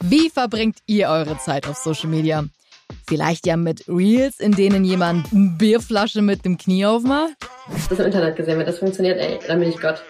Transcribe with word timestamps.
Wie 0.00 0.30
verbringt 0.30 0.78
ihr 0.86 1.08
eure 1.08 1.38
Zeit 1.38 1.66
auf 1.66 1.76
Social 1.76 2.10
Media? 2.10 2.44
Vielleicht 3.08 3.46
ja 3.46 3.56
mit 3.56 3.88
Reels, 3.88 4.38
in 4.38 4.52
denen 4.52 4.84
jemand 4.84 5.32
eine 5.32 5.54
Bierflasche 5.56 6.22
mit 6.22 6.44
dem 6.44 6.58
Knie 6.58 6.84
aufmacht? 6.86 7.32
Das 7.88 7.98
im 7.98 8.06
Internet 8.06 8.36
gesehen, 8.36 8.58
wenn 8.58 8.66
das 8.66 8.78
funktioniert, 8.78 9.18
ey, 9.18 9.38
dann 9.46 9.58
bin 9.58 9.70
ich 9.70 9.80
Gott. 9.80 10.02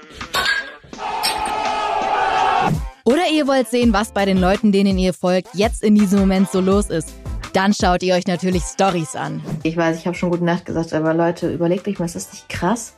Oder 3.04 3.22
ihr 3.32 3.46
wollt 3.46 3.68
sehen, 3.68 3.92
was 3.92 4.12
bei 4.12 4.24
den 4.24 4.38
Leuten, 4.38 4.72
denen 4.72 4.98
ihr 4.98 5.14
folgt, 5.14 5.54
jetzt 5.54 5.82
in 5.84 5.94
diesem 5.94 6.18
Moment 6.18 6.50
so 6.50 6.60
los 6.60 6.90
ist. 6.90 7.14
Dann 7.52 7.72
schaut 7.72 8.02
ihr 8.02 8.14
euch 8.14 8.26
natürlich 8.26 8.64
Stories 8.64 9.14
an. 9.14 9.40
Ich 9.62 9.76
weiß, 9.76 9.98
ich 9.98 10.06
habe 10.06 10.16
schon 10.16 10.30
gute 10.30 10.44
Nacht 10.44 10.66
gesagt, 10.66 10.92
aber 10.92 11.14
Leute, 11.14 11.50
überlegt 11.50 11.86
euch 11.86 11.98
mal, 11.98 12.06
ist 12.06 12.16
das 12.16 12.32
nicht 12.32 12.48
krass, 12.48 12.94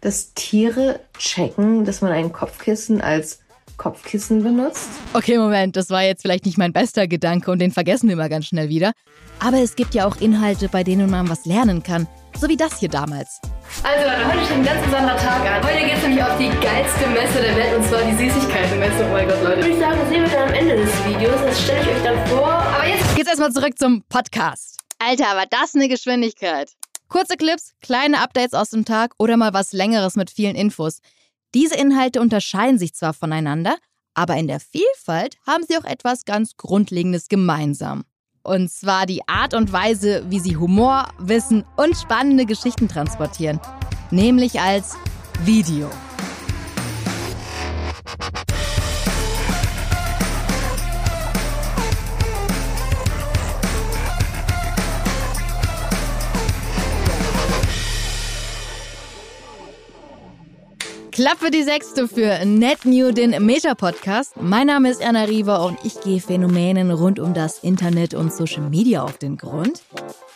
dass 0.00 0.34
Tiere 0.34 1.00
checken, 1.16 1.84
dass 1.84 2.02
man 2.02 2.12
ein 2.12 2.32
Kopfkissen 2.32 3.00
als 3.00 3.38
Kopfkissen 3.76 4.42
benutzt? 4.42 4.88
Okay, 5.12 5.38
Moment, 5.38 5.76
das 5.76 5.90
war 5.90 6.02
jetzt 6.02 6.22
vielleicht 6.22 6.46
nicht 6.46 6.58
mein 6.58 6.72
bester 6.72 7.06
Gedanke 7.06 7.50
und 7.50 7.58
den 7.58 7.70
vergessen 7.70 8.08
wir 8.08 8.16
mal 8.16 8.28
ganz 8.28 8.46
schnell 8.46 8.68
wieder. 8.68 8.92
Aber 9.40 9.58
es 9.58 9.76
gibt 9.76 9.94
ja 9.94 10.06
auch 10.06 10.16
Inhalte, 10.16 10.68
bei 10.68 10.84
denen 10.84 11.10
man 11.10 11.28
was 11.28 11.44
lernen 11.44 11.82
kann. 11.82 12.06
So 12.38 12.48
wie 12.48 12.56
das 12.56 12.78
hier 12.80 12.88
damals. 12.88 13.40
Also 13.82 14.08
Leute, 14.08 14.26
heute 14.26 14.44
steht 14.44 14.56
ein 14.56 14.64
ganz 14.64 14.82
besonderer 14.84 15.16
Tag 15.16 15.40
an. 15.50 15.62
Heute 15.62 15.86
geht 15.86 15.96
es 15.96 16.02
nämlich 16.02 16.22
auf 16.22 16.36
die 16.38 16.50
geilste 16.60 17.06
Messe 17.08 17.40
der 17.40 17.56
Welt 17.56 17.76
und 17.76 17.84
zwar 17.84 18.02
die 18.02 18.16
Süßigkeitenmesse. 18.16 19.04
Oh 19.04 19.12
mein 19.12 19.28
Gott, 19.28 19.42
Leute. 19.42 19.56
Würde 19.56 19.70
ich 19.70 19.78
sagen, 19.78 19.98
das 20.00 20.08
sehen 20.08 20.22
wir 20.22 20.30
dann 20.30 20.48
am 20.48 20.54
Ende 20.54 20.76
des 20.76 21.06
Videos. 21.06 21.40
Das 21.44 21.62
stelle 21.62 21.80
ich 21.82 21.88
euch 21.88 22.02
dann 22.02 22.26
vor. 22.26 22.48
Aber 22.48 22.86
jetzt 22.86 23.14
geht's 23.16 23.28
erstmal 23.28 23.52
zurück 23.52 23.78
zum 23.78 24.02
Podcast. 24.08 24.80
Alter, 24.98 25.24
war 25.36 25.46
das 25.48 25.74
eine 25.74 25.88
Geschwindigkeit. 25.88 26.70
Kurze 27.08 27.36
Clips, 27.36 27.74
kleine 27.80 28.20
Updates 28.20 28.54
aus 28.54 28.70
dem 28.70 28.84
Tag 28.84 29.12
oder 29.18 29.36
mal 29.36 29.52
was 29.52 29.72
längeres 29.72 30.16
mit 30.16 30.30
vielen 30.30 30.56
Infos. 30.56 31.00
Diese 31.54 31.76
Inhalte 31.76 32.20
unterscheiden 32.20 32.78
sich 32.78 32.94
zwar 32.94 33.14
voneinander, 33.14 33.76
aber 34.12 34.36
in 34.36 34.48
der 34.48 34.58
Vielfalt 34.58 35.36
haben 35.46 35.64
sie 35.66 35.78
auch 35.78 35.84
etwas 35.84 36.24
ganz 36.24 36.56
Grundlegendes 36.56 37.28
gemeinsam. 37.28 38.04
Und 38.42 38.70
zwar 38.70 39.06
die 39.06 39.26
Art 39.28 39.54
und 39.54 39.72
Weise, 39.72 40.26
wie 40.28 40.40
sie 40.40 40.56
Humor, 40.56 41.08
Wissen 41.18 41.64
und 41.76 41.96
spannende 41.96 42.44
Geschichten 42.44 42.88
transportieren. 42.88 43.60
Nämlich 44.10 44.60
als 44.60 44.96
Video. 45.44 45.88
Klappe 61.14 61.52
die 61.52 61.62
sechste 61.62 62.08
für 62.08 62.44
NetNew, 62.44 63.12
den 63.12 63.46
Meta-Podcast. 63.46 64.32
Mein 64.40 64.66
Name 64.66 64.90
ist 64.90 65.00
Anna 65.00 65.22
Riva 65.22 65.58
und 65.58 65.78
ich 65.84 66.00
gehe 66.00 66.20
Phänomenen 66.20 66.90
rund 66.90 67.20
um 67.20 67.32
das 67.32 67.60
Internet 67.60 68.14
und 68.14 68.32
Social 68.32 68.68
Media 68.68 69.04
auf 69.04 69.16
den 69.18 69.36
Grund. 69.36 69.80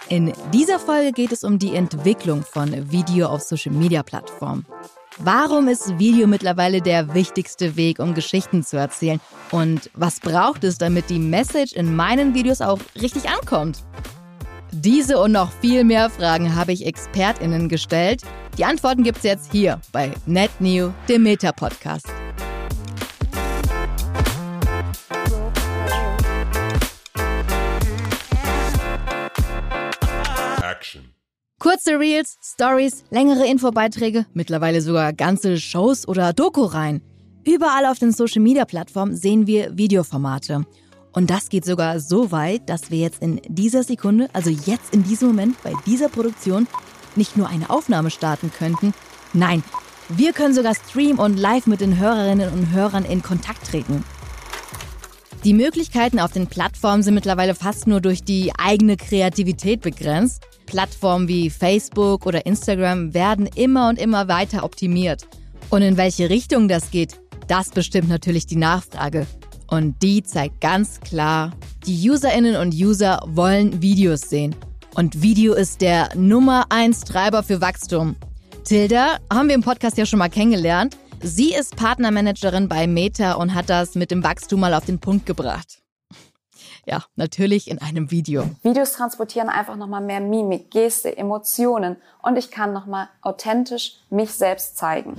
In 0.09 0.33
dieser 0.55 0.79
Folge 0.79 1.11
geht 1.11 1.33
es 1.33 1.43
um 1.43 1.59
die 1.59 1.75
Entwicklung 1.75 2.45
von 2.45 2.93
Video 2.93 3.27
auf 3.27 3.43
Social 3.43 3.73
Media 3.73 4.05
Plattformen. 4.05 4.67
Warum 5.19 5.67
ist 5.67 5.99
Video 5.99 6.29
mittlerweile 6.29 6.81
der 6.81 7.13
wichtigste 7.13 7.75
Weg, 7.75 7.99
um 7.99 8.15
Geschichten 8.15 8.63
zu 8.63 8.77
erzählen? 8.77 9.19
Und 9.51 9.91
was 9.95 10.21
braucht 10.21 10.63
es, 10.63 10.79
damit 10.79 11.11
die 11.11 11.19
Message 11.19 11.73
in 11.73 11.97
meinen 11.97 12.35
Videos 12.35 12.61
auch 12.61 12.79
richtig 12.95 13.29
ankommt? 13.29 13.83
Diese 14.73 15.19
und 15.19 15.33
noch 15.33 15.51
viel 15.51 15.83
mehr 15.83 16.11
Fragen 16.11 16.55
habe 16.55 16.73
ich 16.73 16.87
ExpertInnen 16.87 17.69
gestellt. 17.69 18.23
Die 18.59 18.65
Antworten 18.65 19.03
gibt 19.03 19.19
es 19.19 19.25
jetzt 19.25 19.51
hier 19.51 19.81
bei 19.93 20.13
NetNew, 20.27 20.91
dem 21.09 21.23
Meta-Podcast. 21.23 22.07
Action. 30.63 31.15
Kurze 31.59 31.99
Reels, 31.99 32.39
Stories, 32.43 33.05
längere 33.11 33.47
Infobeiträge, 33.47 34.27
mittlerweile 34.35 34.81
sogar 34.81 35.13
ganze 35.13 35.59
Shows 35.59 36.07
oder 36.07 36.33
Doku-Reihen. 36.33 37.03
Überall 37.45 37.87
auf 37.87 37.99
den 37.99 38.13
Social-Media-Plattformen 38.13 39.17
sehen 39.17 39.47
wir 39.47 39.77
Videoformate. 39.77 40.67
Und 41.13 41.31
das 41.31 41.49
geht 41.49 41.65
sogar 41.65 42.01
so 42.01 42.31
weit, 42.31 42.69
dass 42.69 42.91
wir 42.91 42.99
jetzt 42.99 43.23
in 43.23 43.41
dieser 43.49 43.83
Sekunde, 43.83 44.29
also 44.33 44.51
jetzt 44.51 44.93
in 44.93 45.05
diesem 45.05 45.29
Moment 45.29 45.63
bei 45.63 45.73
dieser 45.87 46.09
Produktion, 46.09 46.67
nicht 47.17 47.37
nur 47.37 47.49
eine 47.49 47.71
Aufnahme 47.71 48.11
starten 48.11 48.53
könnten, 48.57 48.95
nein, 49.33 49.63
wir 50.09 50.33
können 50.33 50.55
sogar 50.55 50.75
streamen 50.75 51.19
und 51.19 51.37
live 51.37 51.67
mit 51.67 51.81
den 51.81 51.99
Hörerinnen 51.99 52.51
und 52.53 52.73
Hörern 52.73 53.05
in 53.05 53.23
Kontakt 53.23 53.67
treten. 53.67 54.05
Die 55.45 55.55
Möglichkeiten 55.55 56.19
auf 56.19 56.33
den 56.33 56.49
Plattformen 56.49 57.03
sind 57.03 57.15
mittlerweile 57.15 57.55
fast 57.55 57.87
nur 57.87 58.01
durch 58.01 58.25
die 58.25 58.53
eigene 58.59 58.97
Kreativität 58.97 59.83
begrenzt. 59.83 60.43
Plattformen 60.67 61.29
wie 61.29 61.49
Facebook 61.49 62.27
oder 62.27 62.45
Instagram 62.45 63.15
werden 63.15 63.49
immer 63.55 63.89
und 63.89 64.01
immer 64.01 64.29
weiter 64.29 64.65
optimiert. 64.65 65.29
Und 65.71 65.83
in 65.83 65.97
welche 65.97 66.29
Richtung 66.29 66.69
das 66.69 66.91
geht, 66.91 67.21
das 67.47 67.71
bestimmt 67.71 68.09
natürlich 68.09 68.47
die 68.47 68.57
Nachfrage. 68.57 69.27
Und 69.69 70.03
die 70.03 70.23
zeigt 70.23 70.61
ganz 70.63 70.99
klar, 71.01 71.53
die 71.87 72.11
Userinnen 72.11 72.57
und 72.57 72.75
User 72.75 73.23
wollen 73.27 73.83
Videos 73.83 74.23
sehen. 74.23 74.57
Und 74.95 75.23
Video 75.23 75.53
ist 75.55 75.83
der 75.83 76.09
Nummer 76.17 76.67
1 76.71 77.03
Treiber 77.03 77.43
für 77.43 77.61
Wachstum. 77.61 78.17
Tilda 78.65 79.19
haben 79.33 79.49
wir 79.49 79.55
im 79.55 79.63
Podcast 79.63 79.99
ja 79.99 80.07
schon 80.07 80.19
mal 80.19 80.31
kennengelernt. 80.31 80.97
Sie 81.23 81.55
ist 81.55 81.77
Partnermanagerin 81.77 82.69
bei 82.69 82.87
Meta 82.87 83.35
und 83.35 83.55
hat 83.55 83.69
das 83.69 83.95
mit 83.95 84.11
dem 84.11 84.25
Wachstum 84.25 84.61
mal 84.61 84.73
auf 84.73 84.87
den 84.87 84.99
Punkt 84.99 85.27
gebracht. 85.27 85.83
Ja, 86.87 87.05
natürlich 87.17 87.71
in 87.71 87.79
einem 87.83 88.11
Video. 88.11 88.49
Videos 88.63 88.95
transportieren 88.95 89.51
einfach 89.51 89.77
nochmal 89.77 90.01
mehr 90.01 90.21
Mimik, 90.21 90.71
Geste, 90.71 91.15
Emotionen 91.15 91.97
und 92.23 92.37
ich 92.37 92.51
kann 92.51 92.73
nochmal 92.73 93.09
authentisch 93.21 93.97
mich 94.09 94.31
selbst 94.31 94.79
zeigen. 94.79 95.15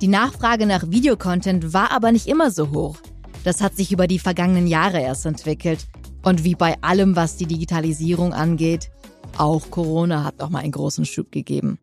Die 0.00 0.08
Nachfrage 0.08 0.66
nach 0.66 0.90
Videocontent 0.90 1.72
war 1.72 1.92
aber 1.92 2.10
nicht 2.10 2.26
immer 2.26 2.50
so 2.50 2.70
hoch. 2.72 2.96
Das 3.44 3.60
hat 3.60 3.76
sich 3.76 3.92
über 3.92 4.06
die 4.06 4.18
vergangenen 4.18 4.66
Jahre 4.66 5.00
erst 5.00 5.26
entwickelt. 5.26 5.86
Und 6.22 6.42
wie 6.42 6.54
bei 6.54 6.76
allem, 6.80 7.14
was 7.14 7.36
die 7.36 7.46
Digitalisierung 7.46 8.32
angeht, 8.32 8.90
auch 9.36 9.70
Corona 9.70 10.24
hat 10.24 10.38
noch 10.38 10.48
mal 10.50 10.60
einen 10.60 10.72
großen 10.72 11.04
Schub 11.04 11.30
gegeben. 11.30 11.78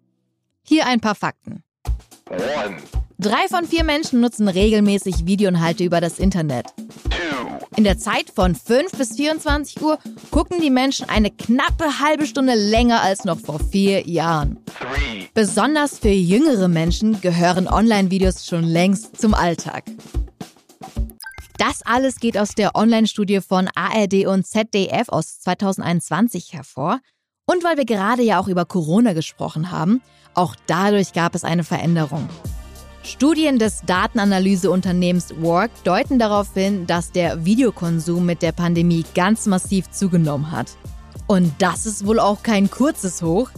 Hier 0.63 0.87
ein 0.87 0.99
paar 0.99 1.15
Fakten. 1.15 1.63
Drei 3.19 3.47
von 3.49 3.65
vier 3.65 3.83
Menschen 3.83 4.19
nutzen 4.19 4.47
regelmäßig 4.47 5.27
Videoinhalte 5.27 5.83
über 5.83 6.01
das 6.01 6.17
Internet. 6.17 6.65
In 7.77 7.83
der 7.83 7.97
Zeit 7.97 8.31
von 8.33 8.55
5 8.55 8.91
bis 8.97 9.15
24 9.15 9.81
Uhr 9.81 9.99
gucken 10.31 10.59
die 10.59 10.69
Menschen 10.69 11.07
eine 11.07 11.29
knappe 11.29 11.99
halbe 11.99 12.25
Stunde 12.25 12.55
länger 12.55 13.01
als 13.01 13.23
noch 13.23 13.39
vor 13.39 13.59
vier 13.59 14.07
Jahren. 14.07 14.59
Besonders 15.33 15.99
für 15.99 16.09
jüngere 16.09 16.67
Menschen 16.67 17.21
gehören 17.21 17.67
Online-Videos 17.67 18.45
schon 18.45 18.63
längst 18.63 19.21
zum 19.21 19.33
Alltag. 19.33 19.83
Das 21.61 21.83
alles 21.83 22.15
geht 22.19 22.39
aus 22.39 22.55
der 22.55 22.75
Online-Studie 22.75 23.39
von 23.39 23.69
ARD 23.75 24.25
und 24.25 24.47
ZDF 24.47 25.09
aus 25.09 25.41
2021 25.41 26.53
hervor. 26.53 26.99
Und 27.45 27.63
weil 27.63 27.77
wir 27.77 27.85
gerade 27.85 28.23
ja 28.23 28.39
auch 28.39 28.47
über 28.47 28.65
Corona 28.65 29.13
gesprochen 29.13 29.69
haben, 29.69 30.01
auch 30.33 30.55
dadurch 30.65 31.13
gab 31.13 31.35
es 31.35 31.43
eine 31.43 31.63
Veränderung. 31.63 32.27
Studien 33.03 33.59
des 33.59 33.81
Datenanalyseunternehmens 33.85 35.39
Work 35.39 35.69
deuten 35.83 36.17
darauf 36.17 36.51
hin, 36.55 36.87
dass 36.87 37.11
der 37.11 37.45
Videokonsum 37.45 38.25
mit 38.25 38.41
der 38.41 38.53
Pandemie 38.53 39.05
ganz 39.13 39.45
massiv 39.45 39.91
zugenommen 39.91 40.51
hat. 40.51 40.75
Und 41.27 41.53
das 41.59 41.85
ist 41.85 42.07
wohl 42.07 42.19
auch 42.19 42.41
kein 42.41 42.71
kurzes 42.71 43.21
Hoch. 43.21 43.51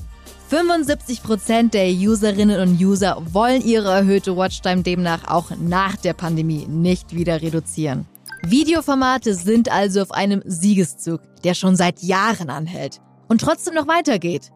75% 0.53 1.71
der 1.71 1.87
Userinnen 1.87 2.59
und 2.59 2.79
User 2.79 3.17
wollen 3.31 3.63
ihre 3.63 3.91
erhöhte 3.91 4.37
Watchtime 4.37 4.83
demnach 4.83 5.27
auch 5.27 5.49
nach 5.59 5.95
der 5.95 6.13
Pandemie 6.13 6.67
nicht 6.67 7.15
wieder 7.15 7.41
reduzieren. 7.41 8.05
Videoformate 8.43 9.33
sind 9.33 9.71
also 9.71 10.03
auf 10.03 10.11
einem 10.11 10.43
Siegeszug, 10.45 11.21
der 11.43 11.55
schon 11.55 11.75
seit 11.75 12.03
Jahren 12.03 12.51
anhält 12.51 13.01
und 13.29 13.41
trotzdem 13.41 13.73
noch 13.73 13.87
weitergeht. 13.87 14.51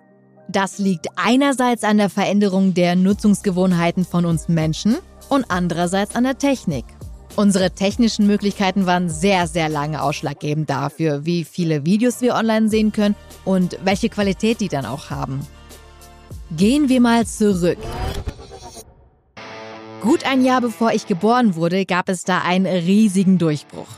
Das 0.47 0.77
liegt 0.77 1.07
einerseits 1.15 1.83
an 1.83 1.97
der 1.97 2.11
Veränderung 2.11 2.75
der 2.75 2.95
Nutzungsgewohnheiten 2.95 4.05
von 4.05 4.27
uns 4.27 4.47
Menschen 4.49 4.97
und 5.29 5.45
andererseits 5.49 6.15
an 6.15 6.25
der 6.25 6.37
Technik. 6.37 6.85
Unsere 7.35 7.71
technischen 7.71 8.27
Möglichkeiten 8.27 8.85
waren 8.85 9.09
sehr, 9.09 9.47
sehr 9.47 9.67
lange 9.67 10.03
ausschlaggebend 10.03 10.69
dafür, 10.69 11.25
wie 11.25 11.43
viele 11.43 11.87
Videos 11.87 12.21
wir 12.21 12.35
online 12.35 12.69
sehen 12.69 12.91
können 12.91 13.15
und 13.45 13.79
welche 13.83 14.09
Qualität 14.09 14.61
die 14.61 14.69
dann 14.69 14.85
auch 14.85 15.09
haben. 15.09 15.41
Gehen 16.55 16.87
wir 16.87 17.01
mal 17.01 17.27
zurück. 17.27 17.77
Gut 20.01 20.25
ein 20.25 20.45
Jahr 20.45 20.61
bevor 20.61 20.93
ich 20.93 21.05
geboren 21.05 21.55
wurde, 21.55 21.85
gab 21.85 22.07
es 22.07 22.23
da 22.23 22.39
einen 22.39 22.65
riesigen 22.65 23.37
Durchbruch. 23.37 23.89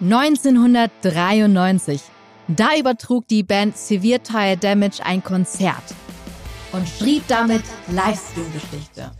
1993. 0.00 2.00
Da 2.48 2.70
übertrug 2.78 3.28
die 3.28 3.42
Band 3.42 3.76
Severe 3.76 4.20
Tire 4.20 4.56
Damage 4.56 5.04
ein 5.04 5.22
Konzert 5.22 5.94
und 6.72 6.88
schrieb 6.88 7.24
damit 7.28 7.62
Livestream-Geschichte. 7.88 9.10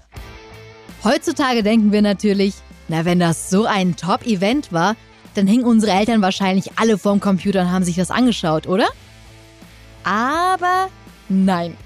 Heutzutage 1.04 1.62
denken 1.62 1.92
wir 1.92 2.00
natürlich, 2.00 2.54
na 2.88 3.04
wenn 3.04 3.20
das 3.20 3.50
so 3.50 3.66
ein 3.66 3.96
Top-Event 3.96 4.72
war, 4.72 4.96
dann 5.34 5.46
hingen 5.46 5.64
unsere 5.64 5.92
Eltern 5.92 6.22
wahrscheinlich 6.22 6.70
alle 6.76 6.96
vorm 6.96 7.20
Computer 7.20 7.60
und 7.60 7.72
haben 7.72 7.84
sich 7.84 7.96
das 7.96 8.10
angeschaut, 8.10 8.66
oder? 8.66 8.88
Aber 10.04 10.88
nein. 11.28 11.76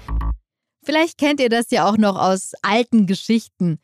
Vielleicht 0.87 1.17
kennt 1.17 1.41
ihr 1.41 1.49
das 1.49 1.69
ja 1.69 1.85
auch 1.85 1.97
noch 1.97 2.15
aus 2.15 2.53
alten 2.61 3.07
Geschichten. 3.07 3.81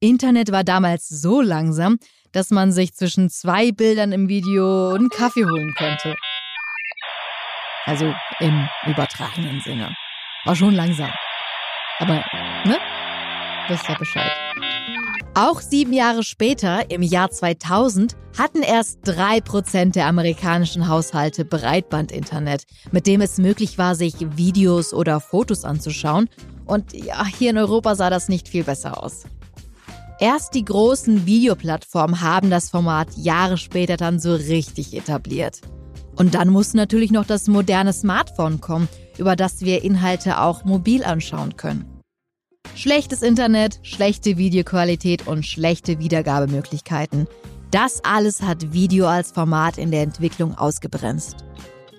Internet 0.00 0.50
war 0.50 0.64
damals 0.64 1.08
so 1.08 1.40
langsam, 1.40 2.00
dass 2.32 2.50
man 2.50 2.72
sich 2.72 2.92
zwischen 2.92 3.30
zwei 3.30 3.70
Bildern 3.70 4.10
im 4.10 4.28
Video 4.28 4.88
einen 4.88 5.10
Kaffee 5.10 5.44
holen 5.44 5.72
konnte. 5.78 6.16
Also 7.84 8.12
im 8.40 8.68
übertragenen 8.84 9.60
Sinne. 9.60 9.94
War 10.44 10.56
schon 10.56 10.74
langsam. 10.74 11.12
Aber, 12.00 12.24
ne? 12.64 12.78
Wisst 13.70 13.88
ihr 13.88 13.96
Bescheid. 13.96 14.32
Auch 15.34 15.60
sieben 15.60 15.92
Jahre 15.92 16.24
später, 16.24 16.90
im 16.90 17.02
Jahr 17.02 17.30
2000, 17.30 18.16
hatten 18.36 18.62
erst 18.62 18.98
drei 19.04 19.40
Prozent 19.40 19.94
der 19.94 20.06
amerikanischen 20.06 20.88
Haushalte 20.88 21.44
Breitbandinternet, 21.44 22.64
mit 22.90 23.06
dem 23.06 23.20
es 23.20 23.38
möglich 23.38 23.78
war, 23.78 23.94
sich 23.94 24.14
Videos 24.18 24.92
oder 24.92 25.20
Fotos 25.20 25.64
anzuschauen. 25.64 26.28
Und 26.66 26.92
ja, 26.92 27.24
hier 27.24 27.50
in 27.50 27.58
Europa 27.58 27.94
sah 27.94 28.10
das 28.10 28.28
nicht 28.28 28.48
viel 28.48 28.64
besser 28.64 29.00
aus. 29.02 29.22
Erst 30.18 30.54
die 30.54 30.64
großen 30.64 31.24
Videoplattformen 31.24 32.20
haben 32.22 32.50
das 32.50 32.70
Format 32.70 33.16
Jahre 33.16 33.56
später 33.56 33.96
dann 33.96 34.18
so 34.18 34.34
richtig 34.34 34.94
etabliert. 34.94 35.60
Und 36.16 36.34
dann 36.34 36.48
muss 36.48 36.74
natürlich 36.74 37.12
noch 37.12 37.24
das 37.24 37.46
moderne 37.46 37.92
Smartphone 37.92 38.60
kommen, 38.60 38.88
über 39.16 39.36
das 39.36 39.60
wir 39.60 39.84
Inhalte 39.84 40.40
auch 40.40 40.64
mobil 40.64 41.04
anschauen 41.04 41.56
können. 41.56 41.99
Schlechtes 42.80 43.20
Internet, 43.20 43.78
schlechte 43.82 44.38
Videoqualität 44.38 45.26
und 45.26 45.44
schlechte 45.44 45.98
Wiedergabemöglichkeiten. 45.98 47.28
Das 47.70 48.02
alles 48.04 48.40
hat 48.40 48.72
Video 48.72 49.06
als 49.06 49.32
Format 49.32 49.76
in 49.76 49.90
der 49.90 50.00
Entwicklung 50.00 50.56
ausgebremst. 50.56 51.44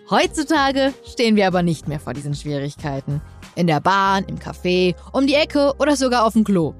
Heutzutage 0.09 0.91
stehen 1.05 1.35
wir 1.35 1.45
aber 1.45 1.61
nicht 1.61 1.87
mehr 1.87 1.99
vor 1.99 2.13
diesen 2.13 2.33
Schwierigkeiten. 2.33 3.21
In 3.53 3.67
der 3.67 3.79
Bahn, 3.79 4.25
im 4.25 4.39
Café, 4.39 4.95
um 5.13 5.27
die 5.27 5.35
Ecke 5.35 5.75
oder 5.77 5.95
sogar 5.95 6.25
auf 6.25 6.33
dem 6.33 6.43
Klo. 6.43 6.73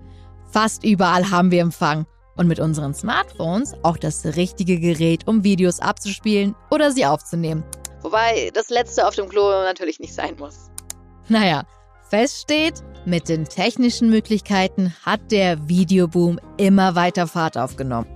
Fast 0.50 0.84
überall 0.84 1.30
haben 1.30 1.52
wir 1.52 1.62
Empfang 1.62 2.08
und 2.38 2.48
mit 2.48 2.60
unseren 2.60 2.96
Smartphones 2.96 3.76
auch 3.84 3.98
das 3.98 4.26
richtige 4.36 4.80
Gerät, 4.80 5.28
um 5.28 5.44
Videos 5.44 5.80
abzuspielen 5.80 6.56
oder 6.72 6.92
sie 6.92 7.06
aufzunehmen. 7.06 7.64
Wobei 8.02 8.50
das 8.56 8.72
letzte 8.72 9.08
auf 9.08 9.14
dem 9.14 9.30
Klo 9.30 9.48
natürlich 9.64 10.00
nicht 10.00 10.16
sein 10.16 10.36
muss. 10.40 10.72
Naja, 11.28 11.66
fest 12.10 12.42
steht, 12.42 12.82
mit 13.06 13.30
den 13.30 13.46
technischen 13.46 14.10
Möglichkeiten 14.10 14.94
hat 15.04 15.32
der 15.32 15.68
Videoboom 15.68 16.40
immer 16.58 16.96
weiter 16.96 17.28
Fahrt 17.28 17.58
aufgenommen. 17.58 18.08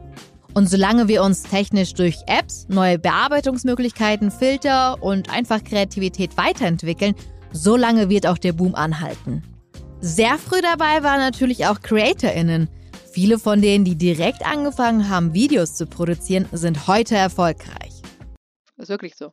Und 0.54 0.70
solange 0.70 1.08
wir 1.08 1.22
uns 1.22 1.44
technisch 1.44 1.94
durch 1.94 2.16
Apps, 2.28 2.68
neue 2.70 2.98
Bearbeitungsmöglichkeiten, 2.98 4.32
Filter 4.32 5.04
und 5.04 5.30
einfach 5.30 5.64
Kreativität 5.64 6.38
weiterentwickeln, 6.38 7.14
solange 7.52 8.10
wird 8.10 8.26
auch 8.26 8.38
der 8.38 8.54
Boom 8.54 8.74
anhalten. 8.74 9.44
Sehr 10.00 10.38
früh 10.38 10.62
dabei 10.62 11.04
waren 11.04 11.20
natürlich 11.20 11.66
auch 11.66 11.82
CreatorInnen. 11.82 12.70
Viele 13.12 13.40
von 13.40 13.62
denen, 13.62 13.86
die 13.86 13.96
direkt 13.96 14.46
angefangen 14.46 15.10
haben, 15.10 15.34
Videos 15.34 15.76
zu 15.76 15.88
produzieren, 15.88 16.48
sind 16.52 16.88
heute 16.88 17.16
erfolgreich. 17.16 18.02
Das 18.78 18.86
ist 18.86 18.90
wirklich 18.90 19.16
so. 19.16 19.32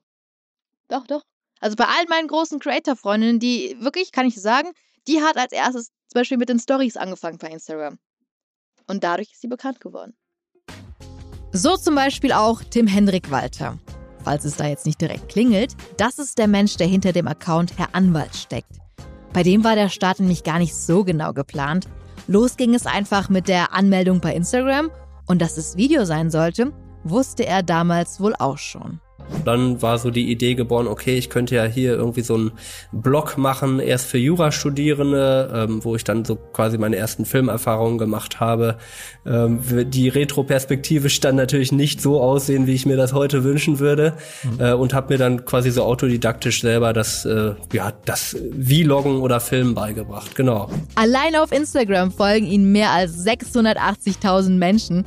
Doch, 0.88 1.06
doch. 1.06 1.22
Also 1.60 1.76
bei 1.76 1.84
all 1.84 2.04
meinen 2.08 2.26
großen 2.26 2.58
Creator-Freundinnen, 2.58 3.38
die 3.38 3.76
wirklich, 3.80 4.10
kann 4.10 4.26
ich 4.26 4.40
sagen, 4.40 4.68
die 5.08 5.20
hat 5.20 5.36
als 5.36 5.52
erstes 5.52 5.86
zum 6.08 6.20
Beispiel 6.20 6.38
mit 6.38 6.48
den 6.48 6.58
Stories 6.58 6.96
angefangen 6.96 7.38
bei 7.38 7.48
Instagram. 7.48 7.98
Und 8.86 9.04
dadurch 9.04 9.32
ist 9.32 9.40
sie 9.40 9.48
bekannt 9.48 9.80
geworden. 9.80 10.14
So 11.52 11.76
zum 11.76 11.94
Beispiel 11.94 12.32
auch 12.32 12.62
Tim 12.62 12.86
Hendrik 12.86 13.30
Walter. 13.30 13.78
Falls 14.24 14.44
es 14.44 14.56
da 14.56 14.66
jetzt 14.66 14.86
nicht 14.86 15.00
direkt 15.00 15.28
klingelt, 15.28 15.76
das 15.96 16.18
ist 16.18 16.38
der 16.38 16.48
Mensch, 16.48 16.76
der 16.76 16.86
hinter 16.86 17.12
dem 17.12 17.26
Account 17.26 17.78
Herr 17.78 17.94
Anwalt 17.94 18.34
steckt. 18.34 18.72
Bei 19.32 19.42
dem 19.42 19.64
war 19.64 19.74
der 19.74 19.88
Start 19.88 20.20
nämlich 20.20 20.44
gar 20.44 20.58
nicht 20.58 20.74
so 20.74 21.04
genau 21.04 21.32
geplant. 21.32 21.88
Los 22.26 22.56
ging 22.56 22.74
es 22.74 22.86
einfach 22.86 23.28
mit 23.28 23.48
der 23.48 23.72
Anmeldung 23.72 24.20
bei 24.20 24.34
Instagram 24.34 24.90
und 25.26 25.42
dass 25.42 25.56
es 25.56 25.76
Video 25.76 26.04
sein 26.04 26.30
sollte, 26.30 26.72
wusste 27.04 27.46
er 27.46 27.62
damals 27.62 28.20
wohl 28.20 28.34
auch 28.38 28.58
schon. 28.58 29.00
Dann 29.44 29.82
war 29.82 29.98
so 29.98 30.10
die 30.10 30.30
Idee 30.30 30.54
geboren, 30.54 30.86
okay, 30.86 31.16
ich 31.16 31.30
könnte 31.30 31.54
ja 31.54 31.64
hier 31.64 31.94
irgendwie 31.94 32.22
so 32.22 32.34
einen 32.34 32.52
Blog 32.92 33.38
machen, 33.38 33.80
erst 33.80 34.06
für 34.06 34.18
Jurastudierende, 34.18 35.66
ähm, 35.68 35.84
wo 35.84 35.96
ich 35.96 36.04
dann 36.04 36.24
so 36.24 36.36
quasi 36.36 36.78
meine 36.78 36.96
ersten 36.96 37.24
Filmerfahrungen 37.24 37.98
gemacht 37.98 38.40
habe. 38.40 38.76
Ähm, 39.26 39.60
die 39.90 40.08
Retroperspektive 40.08 41.10
stand 41.10 41.36
natürlich 41.36 41.72
nicht 41.72 42.00
so 42.00 42.20
aussehen, 42.20 42.66
wie 42.66 42.74
ich 42.74 42.86
mir 42.86 42.96
das 42.96 43.12
heute 43.12 43.44
wünschen 43.44 43.78
würde 43.78 44.14
mhm. 44.42 44.60
äh, 44.60 44.72
und 44.72 44.94
habe 44.94 45.14
mir 45.14 45.18
dann 45.18 45.44
quasi 45.44 45.70
so 45.70 45.82
autodidaktisch 45.82 46.60
selber 46.60 46.92
das, 46.92 47.24
äh, 47.24 47.54
ja, 47.72 47.92
das 48.04 48.36
Vloggen 48.60 49.20
oder 49.20 49.40
Filmen 49.40 49.74
beigebracht, 49.74 50.34
genau. 50.34 50.68
Allein 50.94 51.36
auf 51.36 51.52
Instagram 51.52 52.12
folgen 52.12 52.46
ihm 52.46 52.72
mehr 52.72 52.90
als 52.90 53.24
680.000 53.26 54.50
Menschen 54.50 55.04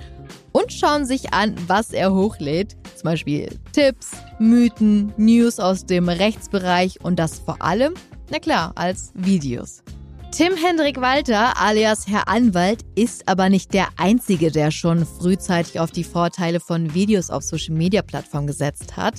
und 0.55 0.71
schauen 0.71 1.05
sich 1.05 1.33
an, 1.33 1.53
was 1.67 1.91
er 1.91 2.13
hochlädt. 2.13 2.77
Zum 2.95 3.03
Beispiel 3.03 3.49
Tipps, 3.73 4.11
Mythen, 4.39 5.11
News 5.17 5.59
aus 5.59 5.85
dem 5.85 6.07
Rechtsbereich 6.07 7.01
und 7.03 7.19
das 7.19 7.39
vor 7.39 7.61
allem, 7.61 7.93
na 8.31 8.39
klar, 8.39 8.71
als 8.75 9.11
Videos. 9.15 9.83
Tim 10.31 10.55
Hendrik 10.55 11.01
Walter, 11.01 11.59
alias 11.59 12.07
Herr 12.07 12.29
Anwalt, 12.29 12.85
ist 12.95 13.27
aber 13.27 13.49
nicht 13.49 13.73
der 13.73 13.89
Einzige, 13.97 14.49
der 14.49 14.71
schon 14.71 15.05
frühzeitig 15.05 15.81
auf 15.81 15.91
die 15.91 16.05
Vorteile 16.05 16.61
von 16.61 16.93
Videos 16.93 17.29
auf 17.29 17.43
Social-Media-Plattformen 17.43 18.47
gesetzt 18.47 18.95
hat. 18.95 19.15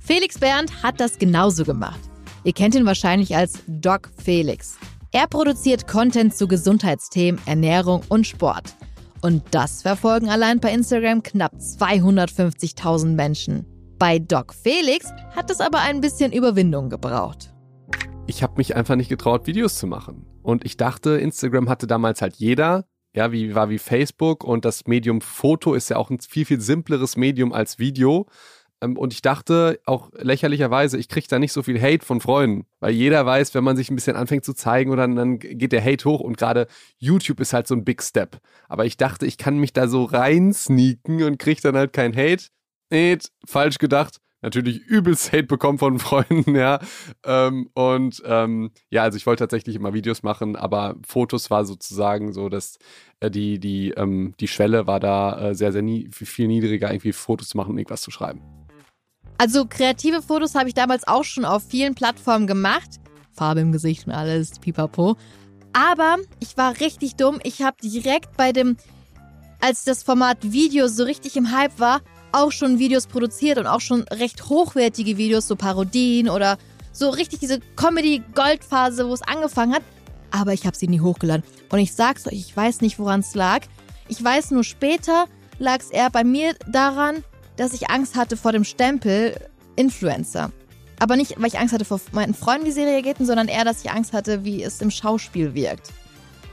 Felix 0.00 0.36
Berndt 0.40 0.82
hat 0.82 0.98
das 0.98 1.16
genauso 1.16 1.64
gemacht. 1.64 2.00
Ihr 2.42 2.54
kennt 2.54 2.74
ihn 2.74 2.86
wahrscheinlich 2.86 3.36
als 3.36 3.60
Doc 3.68 4.10
Felix. 4.20 4.78
Er 5.12 5.28
produziert 5.28 5.86
Content 5.86 6.36
zu 6.36 6.48
Gesundheitsthemen, 6.48 7.40
Ernährung 7.46 8.02
und 8.08 8.26
Sport. 8.26 8.74
Und 9.22 9.44
das 9.52 9.82
verfolgen 9.82 10.28
allein 10.28 10.58
bei 10.58 10.72
Instagram 10.72 11.22
knapp 11.22 11.54
250.000 11.54 13.14
Menschen. 13.14 13.64
Bei 13.96 14.18
Doc 14.18 14.52
Felix 14.52 15.12
hat 15.36 15.48
es 15.48 15.60
aber 15.60 15.78
ein 15.78 16.00
bisschen 16.00 16.32
Überwindung 16.32 16.90
gebraucht. 16.90 17.54
Ich 18.26 18.42
habe 18.42 18.54
mich 18.56 18.74
einfach 18.74 18.96
nicht 18.96 19.08
getraut, 19.08 19.46
Videos 19.46 19.76
zu 19.76 19.86
machen. 19.86 20.26
Und 20.42 20.64
ich 20.64 20.76
dachte, 20.76 21.10
Instagram 21.10 21.68
hatte 21.68 21.86
damals 21.86 22.20
halt 22.20 22.34
jeder. 22.34 22.84
Ja, 23.14 23.30
wie 23.30 23.54
war 23.54 23.70
wie 23.70 23.78
Facebook 23.78 24.42
und 24.42 24.64
das 24.64 24.86
Medium 24.86 25.20
Foto 25.20 25.74
ist 25.74 25.90
ja 25.90 25.98
auch 25.98 26.10
ein 26.10 26.18
viel, 26.18 26.44
viel 26.44 26.60
simpleres 26.60 27.16
Medium 27.16 27.52
als 27.52 27.78
Video. 27.78 28.26
Ähm, 28.82 28.98
und 28.98 29.12
ich 29.12 29.22
dachte 29.22 29.80
auch 29.86 30.10
lächerlicherweise, 30.18 30.98
ich 30.98 31.08
kriege 31.08 31.26
da 31.28 31.38
nicht 31.38 31.52
so 31.52 31.62
viel 31.62 31.80
Hate 31.80 32.04
von 32.04 32.20
Freunden, 32.20 32.66
weil 32.80 32.92
jeder 32.92 33.24
weiß, 33.24 33.54
wenn 33.54 33.64
man 33.64 33.76
sich 33.76 33.90
ein 33.90 33.94
bisschen 33.94 34.16
anfängt 34.16 34.44
zu 34.44 34.54
zeigen 34.54 34.90
oder 34.90 35.06
dann 35.08 35.38
geht 35.38 35.72
der 35.72 35.84
Hate 35.84 36.04
hoch 36.04 36.20
und 36.20 36.36
gerade 36.36 36.66
YouTube 36.98 37.40
ist 37.40 37.52
halt 37.52 37.66
so 37.66 37.74
ein 37.74 37.84
Big 37.84 38.02
Step. 38.02 38.38
Aber 38.68 38.84
ich 38.84 38.96
dachte, 38.96 39.24
ich 39.24 39.38
kann 39.38 39.58
mich 39.58 39.72
da 39.72 39.88
so 39.88 40.04
rein 40.04 40.52
sneaken 40.52 41.22
und 41.22 41.38
kriege 41.38 41.60
dann 41.62 41.76
halt 41.76 41.92
kein 41.92 42.14
Hate. 42.14 42.46
Nee, 42.90 43.18
falsch 43.46 43.78
gedacht. 43.78 44.18
Natürlich 44.44 44.80
übelst 44.80 45.32
Hate 45.32 45.44
bekommen 45.44 45.78
von 45.78 45.98
Freunden, 46.00 46.56
ja. 46.56 46.80
Ähm, 47.24 47.68
und 47.74 48.20
ähm, 48.26 48.72
ja, 48.90 49.04
also 49.04 49.16
ich 49.16 49.24
wollte 49.24 49.44
tatsächlich 49.44 49.76
immer 49.76 49.94
Videos 49.94 50.24
machen, 50.24 50.56
aber 50.56 50.96
Fotos 51.06 51.48
war 51.50 51.64
sozusagen 51.64 52.32
so, 52.32 52.48
dass 52.48 52.78
äh, 53.20 53.30
die, 53.30 53.60
die, 53.60 53.92
ähm, 53.92 54.34
die 54.40 54.48
Schwelle 54.48 54.88
war 54.88 54.98
da 54.98 55.50
äh, 55.50 55.54
sehr, 55.54 55.70
sehr 55.70 55.82
nie, 55.82 56.10
viel 56.12 56.48
niedriger, 56.48 56.90
irgendwie 56.90 57.12
Fotos 57.12 57.50
zu 57.50 57.56
machen 57.56 57.70
und 57.70 57.78
irgendwas 57.78 58.02
zu 58.02 58.10
schreiben. 58.10 58.42
Also 59.42 59.66
kreative 59.68 60.22
Fotos 60.22 60.54
habe 60.54 60.68
ich 60.68 60.74
damals 60.74 61.08
auch 61.08 61.24
schon 61.24 61.44
auf 61.44 61.64
vielen 61.68 61.96
Plattformen 61.96 62.46
gemacht. 62.46 63.00
Farbe 63.32 63.58
im 63.58 63.72
Gesicht 63.72 64.06
und 64.06 64.12
alles, 64.12 64.60
pipapo. 64.60 65.16
Aber 65.72 66.18
ich 66.38 66.56
war 66.56 66.78
richtig 66.78 67.16
dumm. 67.16 67.40
Ich 67.42 67.60
habe 67.60 67.76
direkt 67.82 68.36
bei 68.36 68.52
dem, 68.52 68.76
als 69.60 69.82
das 69.82 70.04
Format 70.04 70.52
Video 70.52 70.86
so 70.86 71.02
richtig 71.02 71.36
im 71.36 71.50
Hype 71.50 71.80
war, 71.80 72.02
auch 72.30 72.52
schon 72.52 72.78
Videos 72.78 73.08
produziert 73.08 73.58
und 73.58 73.66
auch 73.66 73.80
schon 73.80 74.02
recht 74.12 74.48
hochwertige 74.48 75.16
Videos, 75.16 75.48
so 75.48 75.56
Parodien 75.56 76.28
oder 76.28 76.56
so 76.92 77.10
richtig 77.10 77.40
diese 77.40 77.58
Comedy-Goldphase, 77.74 79.08
wo 79.08 79.12
es 79.12 79.22
angefangen 79.22 79.74
hat. 79.74 79.82
Aber 80.30 80.52
ich 80.52 80.66
habe 80.66 80.76
sie 80.76 80.86
nie 80.86 81.00
hochgeladen. 81.00 81.42
Und 81.68 81.80
ich 81.80 81.94
sag's 81.94 82.28
euch, 82.28 82.34
ich 82.34 82.56
weiß 82.56 82.80
nicht, 82.80 83.00
woran 83.00 83.18
es 83.18 83.34
lag. 83.34 83.62
Ich 84.06 84.22
weiß 84.22 84.52
nur 84.52 84.62
später 84.62 85.26
lag 85.58 85.80
es 85.80 85.90
eher 85.90 86.10
bei 86.10 86.22
mir 86.22 86.54
daran, 86.68 87.24
dass 87.56 87.72
ich 87.72 87.90
Angst 87.90 88.16
hatte 88.16 88.36
vor 88.36 88.52
dem 88.52 88.64
Stempel 88.64 89.36
Influencer. 89.76 90.52
Aber 90.98 91.16
nicht, 91.16 91.34
weil 91.38 91.48
ich 91.48 91.58
Angst 91.58 91.74
hatte 91.74 91.84
vor 91.84 92.00
meinen 92.12 92.34
Freunden, 92.34 92.66
wie 92.66 92.70
sie 92.70 92.82
reagierten, 92.82 93.26
sondern 93.26 93.48
eher, 93.48 93.64
dass 93.64 93.84
ich 93.84 93.90
Angst 93.90 94.12
hatte, 94.12 94.44
wie 94.44 94.62
es 94.62 94.80
im 94.80 94.90
Schauspiel 94.90 95.54
wirkt. 95.54 95.90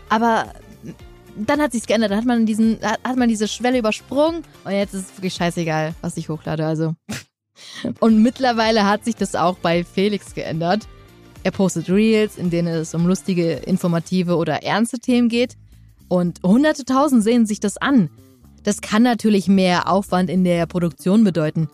Aber 0.10 0.54
dann 1.36 1.62
hat 1.62 1.72
sich's 1.72 1.88
geändert. 1.88 2.12
Dann 2.12 2.20
hat 2.20 2.26
man 2.26 2.46
diesen, 2.46 2.80
hat 2.82 3.16
man 3.16 3.30
diese 3.30 3.48
Schwelle 3.48 3.80
übersprungen 3.80 4.44
und 4.64 4.72
jetzt 4.72 4.94
ist 4.94 5.12
es 5.12 5.18
wirklich 5.18 5.34
scheißegal, 5.34 5.94
was 6.02 6.18
ich 6.18 6.30
hochlade. 6.30 6.66
Also. 6.66 6.96
Und 8.00 8.24
mittlerweile 8.24 8.86
hat 8.86 9.04
sich 9.04 9.16
das 9.16 9.36
auch 9.36 9.58
bei 9.58 9.84
Felix 9.84 10.34
geändert. 10.34 10.88
Er 11.44 11.52
postet 11.52 11.90
Reels, 11.90 12.38
in 12.38 12.50
denen 12.50 12.70
es 12.70 12.94
um 12.94 13.06
lustige, 13.06 13.54
informative 13.54 14.38
oder 14.38 14.64
ernste 14.64 15.00
Themen 15.00 15.28
geht. 15.28 15.56
Und 16.08 16.40
hunderte 16.44 16.86
tausend 16.86 17.24
sehen 17.24 17.46
sich 17.46 17.60
das 17.60 17.78
an. 17.78 18.10
Das 18.64 18.82
kann 18.82 19.04
natürlich 19.04 19.48
mehr 19.48 19.90
Aufwand 19.90 20.30
in 20.30 20.44
der 20.44 20.66
Produktion 20.66 21.24
bedeuten, 21.24 21.70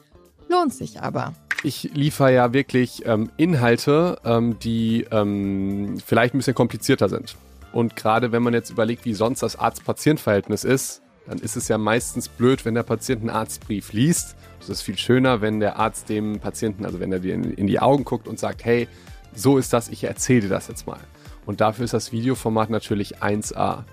lohnt 0.50 0.74
sich 0.74 1.02
aber. 1.02 1.34
Ich 1.64 1.90
liefere 1.94 2.34
ja 2.34 2.54
wirklich 2.54 3.06
ähm, 3.06 3.32
Inhalte, 3.38 4.20
ähm, 4.24 4.60
die 4.60 5.06
ähm, 5.12 5.98
vielleicht 6.06 6.36
ein 6.36 6.38
bisschen 6.38 6.54
komplizierter 6.54 7.10
sind. 7.10 7.36
Und 7.74 7.96
gerade 7.96 8.32
wenn 8.32 8.44
man 8.44 8.54
jetzt 8.54 8.70
überlegt, 8.70 9.04
wie 9.06 9.14
sonst 9.14 9.42
das 9.42 9.58
Arzt-Patient-Verhältnis 9.58 10.64
ist, 10.64 11.02
dann 11.28 11.40
ist 11.40 11.56
es 11.56 11.68
ja 11.68 11.78
meistens 11.78 12.30
blöd, 12.30 12.66
wenn 12.66 12.76
der 12.76 12.84
Patient 12.84 13.22
einen 13.22 13.32
Arztbrief 13.32 13.94
liest. 13.94 14.36
Es 14.62 14.70
ist 14.70 14.82
viel 14.82 14.98
schöner, 14.98 15.42
wenn 15.42 15.60
der 15.60 15.78
Arzt 15.78 16.08
dem 16.10 16.40
Patienten, 16.40 16.86
also 16.86 17.00
wenn 17.00 17.12
er 17.12 17.20
dir 17.20 17.34
in 17.34 17.68
die 17.68 17.80
Augen 17.80 18.06
guckt 18.06 18.28
und 18.28 18.40
sagt, 18.40 18.64
hey, 18.64 18.88
so 19.34 19.58
ist 19.58 19.74
das, 19.74 19.90
ich 19.90 20.04
erzähle 20.04 20.42
dir 20.42 20.50
das 20.50 20.68
jetzt 20.68 20.88
mal. 20.88 21.00
Und 21.46 21.62
dafür 21.62 21.86
ist 21.86 21.94
das 21.94 22.12
Videoformat 22.12 22.70
natürlich 22.70 23.18
1A. 23.22 23.84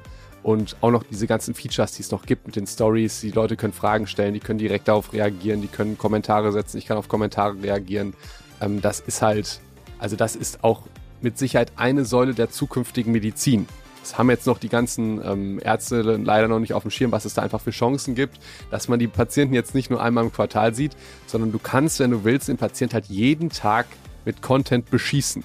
Und 0.42 0.76
auch 0.80 0.90
noch 0.90 1.04
diese 1.04 1.26
ganzen 1.26 1.54
Features, 1.54 1.92
die 1.92 2.02
es 2.02 2.11
noch 2.11 2.26
gibt 2.26 2.46
mit 2.46 2.56
den 2.56 2.66
Stories. 2.66 3.20
Die 3.20 3.30
Leute 3.30 3.56
können 3.56 3.72
Fragen 3.72 4.06
stellen, 4.06 4.34
die 4.34 4.40
können 4.40 4.58
direkt 4.58 4.88
darauf 4.88 5.12
reagieren, 5.12 5.61
die 5.62 5.68
können 5.68 5.96
Kommentare 5.96 6.50
setzen, 6.52 6.78
ich 6.78 6.87
kann 6.87 6.96
auf 6.96 7.08
Kommentare 7.08 7.62
reagieren. 7.62 8.14
Ähm, 8.61 8.80
das 8.80 9.00
ist 9.00 9.22
halt, 9.22 9.61
also 9.99 10.16
das 10.16 10.34
ist 10.34 10.64
auch 10.64 10.82
mit 11.20 11.38
Sicherheit 11.38 11.72
eine 11.76 12.04
Säule 12.04 12.34
der 12.34 12.50
zukünftigen 12.50 13.12
Medizin. 13.12 13.68
Das 14.02 14.18
haben 14.18 14.30
jetzt 14.30 14.49
noch 14.49 14.58
die 14.58 14.68
ganzen 14.68 15.25
ähm, 15.25 15.61
Ärzte 15.62 16.02
leider 16.02 16.49
noch 16.49 16.58
nicht 16.58 16.75
auf 16.75 16.82
dem 16.82 16.90
Schirm, 16.90 17.12
was 17.12 17.25
es 17.25 17.34
da 17.34 17.42
einfach 17.42 17.61
für 17.61 17.70
Chancen 17.70 18.16
gibt, 18.16 18.40
dass 18.72 18.88
man 18.88 18.99
die 18.99 19.06
Patienten 19.06 19.54
jetzt 19.54 19.76
nicht 19.76 19.90
nur 19.90 20.02
einmal 20.02 20.25
im 20.25 20.32
Quartal 20.32 20.75
sieht, 20.75 20.96
sondern 21.26 21.52
du 21.52 21.61
kannst, 21.61 22.00
wenn 22.00 22.11
du 22.11 22.25
willst, 22.25 22.49
den 22.49 22.56
Patienten 22.56 22.94
halt 22.94 23.06
jeden 23.06 23.50
Tag 23.50 23.87
mit 24.25 24.42
Content 24.42 24.90
beschießen. 24.90 25.44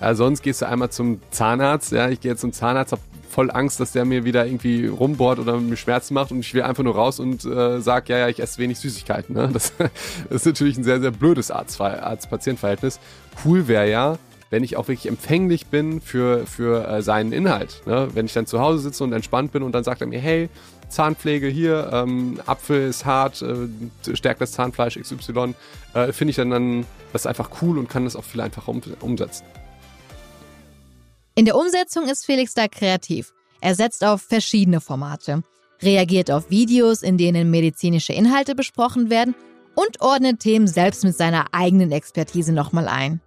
Ja, 0.00 0.16
sonst 0.16 0.42
gehst 0.42 0.62
du 0.62 0.66
einmal 0.66 0.90
zum 0.90 1.20
Zahnarzt. 1.30 1.92
Ja, 1.92 2.08
ich 2.08 2.20
gehe 2.20 2.32
jetzt 2.32 2.40
zum 2.40 2.52
Zahnarzt, 2.52 2.90
habe 2.90 3.02
voll 3.32 3.50
Angst, 3.50 3.80
dass 3.80 3.92
der 3.92 4.04
mir 4.04 4.24
wieder 4.24 4.46
irgendwie 4.46 4.86
rumbohrt 4.86 5.38
oder 5.38 5.58
mir 5.58 5.76
Schmerzen 5.76 6.14
macht 6.14 6.30
und 6.30 6.40
ich 6.40 6.52
will 6.52 6.62
einfach 6.62 6.84
nur 6.84 6.94
raus 6.94 7.18
und 7.18 7.44
äh, 7.44 7.80
sag, 7.80 8.08
ja, 8.08 8.18
ja, 8.18 8.28
ich 8.28 8.40
esse 8.40 8.58
wenig 8.58 8.78
Süßigkeiten. 8.78 9.34
Ne? 9.34 9.48
Das, 9.52 9.72
das 9.78 9.90
ist 10.30 10.46
natürlich 10.46 10.76
ein 10.76 10.84
sehr, 10.84 11.00
sehr 11.00 11.10
blödes 11.10 11.50
Arzt-Patient-Verhältnis. 11.50 13.00
Cool 13.44 13.68
wäre 13.68 13.90
ja, 13.90 14.18
wenn 14.50 14.62
ich 14.62 14.76
auch 14.76 14.86
wirklich 14.88 15.08
empfänglich 15.08 15.66
bin 15.66 16.02
für, 16.02 16.46
für 16.46 16.86
äh, 16.86 17.02
seinen 17.02 17.32
Inhalt. 17.32 17.82
Ne? 17.86 18.08
Wenn 18.12 18.26
ich 18.26 18.34
dann 18.34 18.46
zu 18.46 18.60
Hause 18.60 18.80
sitze 18.80 19.02
und 19.02 19.14
entspannt 19.14 19.50
bin 19.52 19.62
und 19.62 19.72
dann 19.72 19.82
sagt 19.82 20.02
er 20.02 20.06
mir, 20.06 20.20
hey, 20.20 20.50
Zahnpflege 20.90 21.48
hier, 21.48 21.88
ähm, 21.90 22.38
Apfel 22.44 22.86
ist 22.88 23.06
hart, 23.06 23.40
äh, 23.40 24.14
stärkt 24.14 24.42
das 24.42 24.52
Zahnfleisch 24.52 24.98
XY, 25.00 25.54
äh, 25.94 26.12
finde 26.12 26.30
ich 26.30 26.36
dann, 26.36 26.50
dann 26.50 26.86
das 27.14 27.26
einfach 27.26 27.48
cool 27.62 27.78
und 27.78 27.88
kann 27.88 28.04
das 28.04 28.14
auch 28.14 28.24
viel 28.24 28.42
einfacher 28.42 28.68
um, 28.68 28.82
umsetzen. 29.00 29.46
In 31.34 31.46
der 31.46 31.56
Umsetzung 31.56 32.08
ist 32.08 32.26
Felix 32.26 32.52
da 32.52 32.68
kreativ. 32.68 33.32
Er 33.62 33.74
setzt 33.74 34.04
auf 34.04 34.20
verschiedene 34.20 34.82
Formate, 34.82 35.42
reagiert 35.80 36.30
auf 36.30 36.50
Videos, 36.50 37.02
in 37.02 37.16
denen 37.16 37.50
medizinische 37.50 38.12
Inhalte 38.12 38.54
besprochen 38.54 39.08
werden 39.08 39.34
und 39.74 40.02
ordnet 40.02 40.40
Themen 40.40 40.66
selbst 40.66 41.04
mit 41.04 41.16
seiner 41.16 41.46
eigenen 41.52 41.90
Expertise 41.90 42.52
nochmal 42.52 42.86
ein. 42.86 43.22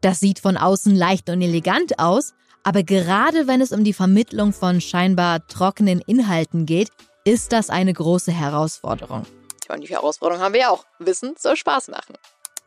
Das 0.00 0.20
sieht 0.20 0.38
von 0.38 0.56
außen 0.56 0.94
leicht 0.94 1.28
und 1.28 1.42
elegant 1.42 1.98
aus, 1.98 2.34
aber 2.62 2.84
gerade 2.84 3.48
wenn 3.48 3.60
es 3.60 3.72
um 3.72 3.82
die 3.82 3.94
Vermittlung 3.94 4.52
von 4.52 4.80
scheinbar 4.80 5.44
trockenen 5.48 6.00
Inhalten 6.00 6.66
geht, 6.66 6.90
ist 7.24 7.52
das 7.52 7.68
eine 7.68 7.92
große 7.92 8.30
Herausforderung. 8.30 9.26
Und 9.68 9.82
die 9.82 9.88
Herausforderung 9.88 10.42
haben 10.42 10.54
wir 10.54 10.60
ja 10.60 10.70
auch. 10.70 10.84
Wissen 10.98 11.34
soll 11.36 11.56
Spaß 11.56 11.88
machen. 11.88 12.14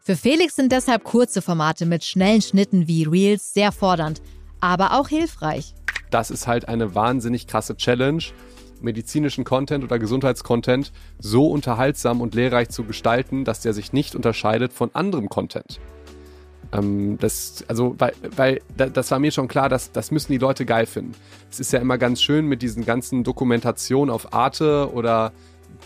Für 0.01 0.17
Felix 0.17 0.55
sind 0.55 0.71
deshalb 0.71 1.03
kurze 1.05 1.41
Formate 1.41 1.85
mit 1.85 2.03
schnellen 2.03 2.41
Schnitten 2.41 2.87
wie 2.87 3.03
Reels 3.03 3.53
sehr 3.53 3.71
fordernd, 3.71 4.21
aber 4.63 4.97
auch 4.97 5.09
hilfreich. 5.09 5.75
Das 6.09 6.31
ist 6.31 6.47
halt 6.47 6.69
eine 6.69 6.95
wahnsinnig 6.95 7.47
krasse 7.47 7.75
Challenge, 7.75 8.23
medizinischen 8.81 9.43
Content 9.43 9.83
oder 9.83 9.99
Gesundheitscontent 9.99 10.93
so 11.19 11.47
unterhaltsam 11.47 12.21
und 12.21 12.33
lehrreich 12.33 12.69
zu 12.69 12.85
gestalten, 12.85 13.43
dass 13.43 13.59
der 13.59 13.73
sich 13.73 13.91
nicht 13.91 14.15
unterscheidet 14.15 14.71
von 14.71 14.89
anderem 14.93 15.27
Content. 15.27 15.81
Ähm, 16.71 17.17
das, 17.19 17.65
also, 17.67 17.95
weil, 17.97 18.13
weil 18.35 18.61
das 18.75 19.11
war 19.11 19.19
mir 19.19 19.31
schon 19.31 19.49
klar, 19.49 19.67
dass 19.67 19.91
das 19.91 20.11
müssen 20.11 20.31
die 20.31 20.37
Leute 20.37 20.65
geil 20.65 20.85
finden. 20.85 21.13
Es 21.51 21.59
ist 21.59 21.73
ja 21.73 21.79
immer 21.79 21.97
ganz 21.97 22.21
schön 22.21 22.47
mit 22.47 22.61
diesen 22.61 22.85
ganzen 22.85 23.25
Dokumentationen 23.25 24.13
auf 24.13 24.33
Arte 24.33 24.91
oder 24.93 25.33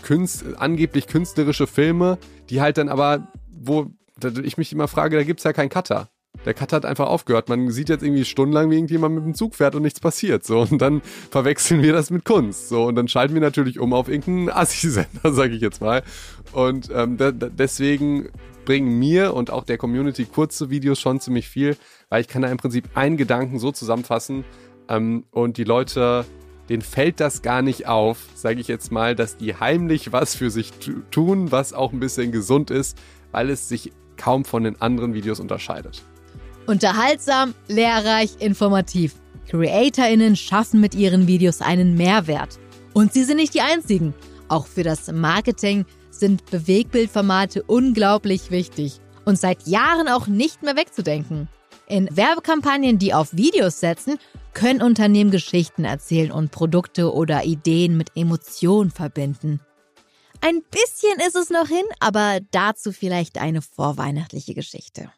Künst, 0.02 0.44
angeblich 0.56 1.08
künstlerische 1.08 1.66
Filme, 1.66 2.18
die 2.48 2.60
halt 2.60 2.78
dann 2.78 2.88
aber, 2.88 3.26
wo 3.50 3.90
ich 4.44 4.56
mich 4.56 4.72
immer 4.72 4.86
frage, 4.86 5.16
da 5.16 5.24
gibt 5.24 5.40
es 5.40 5.44
ja 5.44 5.52
keinen 5.52 5.70
Cutter. 5.70 6.08
Der 6.44 6.54
Cut 6.54 6.72
hat 6.72 6.84
einfach 6.84 7.08
aufgehört. 7.08 7.48
Man 7.48 7.70
sieht 7.70 7.88
jetzt 7.88 8.02
irgendwie 8.02 8.24
stundenlang, 8.24 8.70
wie 8.70 8.76
irgendjemand 8.76 9.14
mit 9.14 9.24
dem 9.24 9.34
Zug 9.34 9.54
fährt 9.54 9.74
und 9.74 9.82
nichts 9.82 10.00
passiert. 10.00 10.44
So, 10.44 10.60
und 10.60 10.80
dann 10.80 11.02
verwechseln 11.30 11.82
wir 11.82 11.92
das 11.92 12.10
mit 12.10 12.24
Kunst. 12.24 12.68
So, 12.68 12.84
und 12.84 12.94
dann 12.94 13.08
schalten 13.08 13.34
wir 13.34 13.40
natürlich 13.40 13.78
um 13.78 13.92
auf 13.92 14.08
irgendeinen 14.08 14.48
Assi-Sender, 14.50 15.32
sage 15.32 15.54
ich 15.54 15.60
jetzt 15.60 15.80
mal. 15.80 16.02
Und 16.52 16.90
ähm, 16.94 17.18
deswegen 17.18 18.28
bringen 18.64 18.98
mir 18.98 19.34
und 19.34 19.50
auch 19.50 19.64
der 19.64 19.78
Community 19.78 20.26
kurze 20.26 20.70
Videos 20.70 21.00
schon 21.00 21.20
ziemlich 21.20 21.48
viel, 21.48 21.76
weil 22.08 22.20
ich 22.20 22.28
kann 22.28 22.42
da 22.42 22.48
im 22.48 22.58
Prinzip 22.58 22.84
einen 22.94 23.16
Gedanken 23.16 23.58
so 23.58 23.72
zusammenfassen 23.72 24.44
ähm, 24.88 25.24
und 25.30 25.56
die 25.56 25.64
Leute, 25.64 26.26
denen 26.68 26.82
fällt 26.82 27.20
das 27.20 27.42
gar 27.42 27.62
nicht 27.62 27.86
auf, 27.86 28.18
sage 28.34 28.60
ich 28.60 28.68
jetzt 28.68 28.92
mal, 28.92 29.14
dass 29.14 29.36
die 29.36 29.54
heimlich 29.54 30.12
was 30.12 30.34
für 30.34 30.50
sich 30.50 30.72
tun, 31.10 31.50
was 31.50 31.72
auch 31.72 31.92
ein 31.92 32.00
bisschen 32.00 32.30
gesund 32.30 32.70
ist, 32.70 32.98
weil 33.32 33.48
es 33.50 33.68
sich 33.68 33.92
kaum 34.18 34.44
von 34.44 34.64
den 34.64 34.80
anderen 34.80 35.14
Videos 35.14 35.40
unterscheidet. 35.40 36.02
Unterhaltsam, 36.68 37.54
lehrreich, 37.68 38.32
informativ. 38.40 39.14
CreatorInnen 39.48 40.36
schaffen 40.36 40.82
mit 40.82 40.94
ihren 40.94 41.26
Videos 41.26 41.62
einen 41.62 41.94
Mehrwert. 41.94 42.58
Und 42.92 43.14
sie 43.14 43.24
sind 43.24 43.38
nicht 43.38 43.54
die 43.54 43.62
einzigen. 43.62 44.12
Auch 44.48 44.66
für 44.66 44.82
das 44.82 45.10
Marketing 45.10 45.86
sind 46.10 46.44
Bewegbildformate 46.50 47.62
unglaublich 47.62 48.50
wichtig 48.50 49.00
und 49.24 49.38
seit 49.38 49.66
Jahren 49.66 50.08
auch 50.08 50.26
nicht 50.26 50.62
mehr 50.62 50.76
wegzudenken. 50.76 51.48
In 51.86 52.14
Werbekampagnen, 52.14 52.98
die 52.98 53.14
auf 53.14 53.34
Videos 53.34 53.80
setzen, 53.80 54.18
können 54.52 54.82
Unternehmen 54.82 55.30
Geschichten 55.30 55.86
erzählen 55.86 56.30
und 56.30 56.50
Produkte 56.50 57.14
oder 57.14 57.44
Ideen 57.44 57.96
mit 57.96 58.10
Emotionen 58.14 58.90
verbinden. 58.90 59.60
Ein 60.42 60.60
bisschen 60.70 61.26
ist 61.26 61.34
es 61.34 61.48
noch 61.48 61.68
hin, 61.68 61.86
aber 61.98 62.40
dazu 62.50 62.92
vielleicht 62.92 63.38
eine 63.38 63.62
vorweihnachtliche 63.62 64.52
Geschichte. 64.52 65.10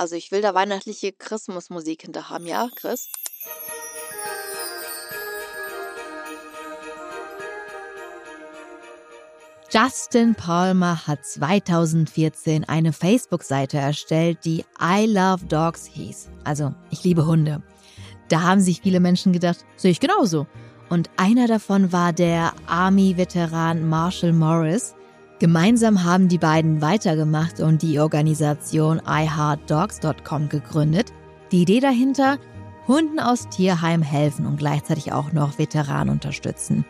Also 0.00 0.16
ich 0.16 0.32
will 0.32 0.40
da 0.40 0.54
weihnachtliche 0.54 1.12
Christmasmusik 1.12 2.00
hinter 2.00 2.30
haben, 2.30 2.46
ja, 2.46 2.70
Chris? 2.74 3.10
Justin 9.70 10.34
Palmer 10.34 11.06
hat 11.06 11.26
2014 11.26 12.64
eine 12.64 12.94
Facebook-Seite 12.94 13.76
erstellt, 13.76 14.38
die 14.46 14.64
I 14.80 15.04
Love 15.04 15.44
Dogs 15.44 15.84
hieß. 15.84 16.30
Also, 16.44 16.74
ich 16.90 17.04
liebe 17.04 17.26
Hunde. 17.26 17.62
Da 18.30 18.40
haben 18.40 18.62
sich 18.62 18.80
viele 18.80 19.00
Menschen 19.00 19.34
gedacht, 19.34 19.66
sehe 19.76 19.90
ich 19.90 20.00
genauso. 20.00 20.46
Und 20.88 21.10
einer 21.18 21.46
davon 21.46 21.92
war 21.92 22.14
der 22.14 22.54
Army-Veteran 22.66 23.86
Marshall 23.86 24.32
Morris. 24.32 24.94
Gemeinsam 25.40 26.04
haben 26.04 26.28
die 26.28 26.36
beiden 26.36 26.82
weitergemacht 26.82 27.60
und 27.60 27.80
die 27.80 27.98
Organisation 27.98 29.00
iHeartDogs.com 29.06 30.50
gegründet. 30.50 31.14
Die 31.50 31.62
Idee 31.62 31.80
dahinter, 31.80 32.36
Hunden 32.86 33.18
aus 33.18 33.48
Tierheim 33.48 34.02
helfen 34.02 34.44
und 34.44 34.58
gleichzeitig 34.58 35.14
auch 35.14 35.32
noch 35.32 35.58
Veteranen 35.58 36.12
unterstützen. 36.12 36.84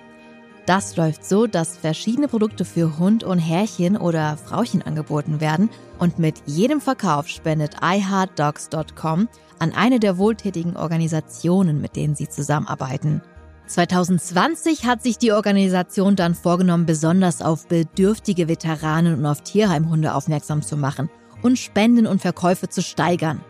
Das 0.66 0.97
läuft 0.97 1.25
so, 1.25 1.47
dass 1.47 1.76
verschiedene 1.76 2.26
Produkte 2.26 2.64
für 2.64 2.99
Hund 2.99 3.23
und 3.23 3.38
Herrchen 3.38 3.97
oder 3.97 4.37
Frauchen 4.37 4.83
angeboten 4.83 5.40
werden 5.40 5.71
und 6.00 6.19
mit 6.19 6.42
jedem 6.45 6.80
Verkauf 6.80 7.28
spendet 7.28 7.76
iHeartDogs.com 7.80 9.28
an 9.61 9.73
eine 9.73 10.00
der 10.00 10.19
wohltätigen 10.19 10.76
Organisationen, 10.76 11.80
mit 11.80 11.95
denen 11.95 12.16
sie 12.16 12.28
zusammenarbeiten. 12.28 13.23
2020 13.71 14.85
hat 14.85 15.00
sich 15.00 15.17
die 15.17 15.31
Organisation 15.31 16.17
dann 16.17 16.35
vorgenommen, 16.35 16.87
besonders 16.87 17.41
auf 17.41 17.69
bedürftige 17.69 18.49
Veteranen 18.49 19.15
und 19.17 19.27
auf 19.27 19.43
Tierheimhunde 19.43 20.12
aufmerksam 20.12 20.62
zu 20.62 20.77
machen 20.77 21.09
und 21.43 21.57
Spenden 21.57 22.09
und 22.09 22.21
Verkäufe 22.21 22.69
zu 22.69 22.83
steigern. 22.83 23.41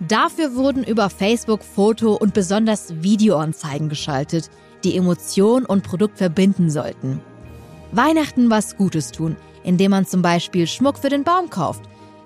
Dafür 0.00 0.54
wurden 0.54 0.84
über 0.84 1.08
Facebook 1.08 1.62
Foto- 1.64 2.14
und 2.14 2.34
besonders 2.34 3.02
Videoanzeigen 3.02 3.88
geschaltet, 3.88 4.50
die 4.84 4.96
Emotion 4.96 5.64
und 5.64 5.82
Produkt 5.82 6.18
verbinden 6.18 6.68
sollten. 6.70 7.20
Weihnachten 7.90 8.50
was 8.50 8.76
Gutes 8.76 9.12
tun, 9.12 9.36
indem 9.64 9.92
man 9.92 10.06
zum 10.06 10.20
Beispiel 10.20 10.66
Schmuck 10.66 10.98
für 10.98 11.08
den 11.08 11.24
Baum 11.24 11.48
kauft. 11.48 11.82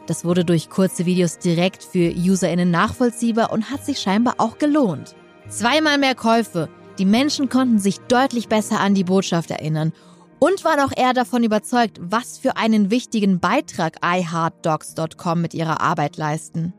Das 0.09 0.25
wurde 0.25 0.45
durch 0.45 0.69
kurze 0.69 1.07
Videos 1.07 1.38
direkt 1.38 1.85
für 1.85 2.12
UserInnen 2.12 2.73
nachvollziehbar 2.73 3.52
und 3.52 3.71
hat 3.71 3.87
sich 3.87 4.00
scheinbar 4.00 4.35
auch 4.38 4.59
gelohnt. 4.59 5.14
Zweimal 5.49 5.99
mehr 5.99 6.17
Käufe. 6.17 6.69
Die 7.02 7.06
Menschen 7.06 7.49
konnten 7.49 7.80
sich 7.80 7.99
deutlich 7.99 8.47
besser 8.47 8.78
an 8.78 8.94
die 8.94 9.02
Botschaft 9.02 9.50
erinnern 9.50 9.92
und 10.38 10.64
waren 10.64 10.78
auch 10.78 10.97
eher 10.97 11.12
davon 11.12 11.42
überzeugt, 11.42 11.99
was 12.00 12.38
für 12.38 12.56
einen 12.56 12.92
wichtigen 12.92 13.40
Beitrag 13.40 13.97
iHeartDogs.com 14.04 15.40
mit 15.40 15.52
ihrer 15.52 15.80
Arbeit 15.80 16.16
leisten. 16.16 16.73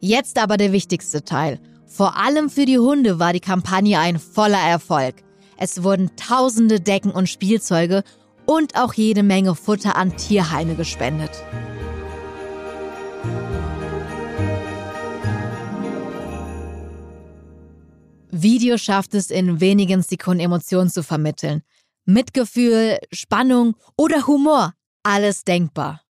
Jetzt 0.00 0.42
aber 0.42 0.56
der 0.56 0.72
wichtigste 0.72 1.22
Teil. 1.22 1.60
Vor 1.86 2.16
allem 2.16 2.50
für 2.50 2.64
die 2.64 2.80
Hunde 2.80 3.20
war 3.20 3.32
die 3.32 3.38
Kampagne 3.38 4.00
ein 4.00 4.18
voller 4.18 4.58
Erfolg. 4.58 5.14
Es 5.56 5.84
wurden 5.84 6.10
tausende 6.16 6.80
Decken 6.80 7.12
und 7.12 7.28
Spielzeuge 7.28 8.02
und 8.44 8.74
auch 8.74 8.92
jede 8.94 9.22
Menge 9.22 9.54
Futter 9.54 9.94
an 9.94 10.16
Tierheime 10.16 10.74
gespendet. 10.74 11.30
Video 18.30 18.76
schafft 18.76 19.14
es 19.14 19.30
in 19.30 19.60
wenigen 19.60 20.02
Sekunden 20.02 20.40
Emotionen 20.40 20.90
zu 20.90 21.02
vermitteln. 21.02 21.62
Mitgefühl, 22.04 22.98
Spannung 23.12 23.74
oder 23.96 24.26
Humor, 24.26 24.74
alles 25.02 25.44
denkbar. 25.44 26.02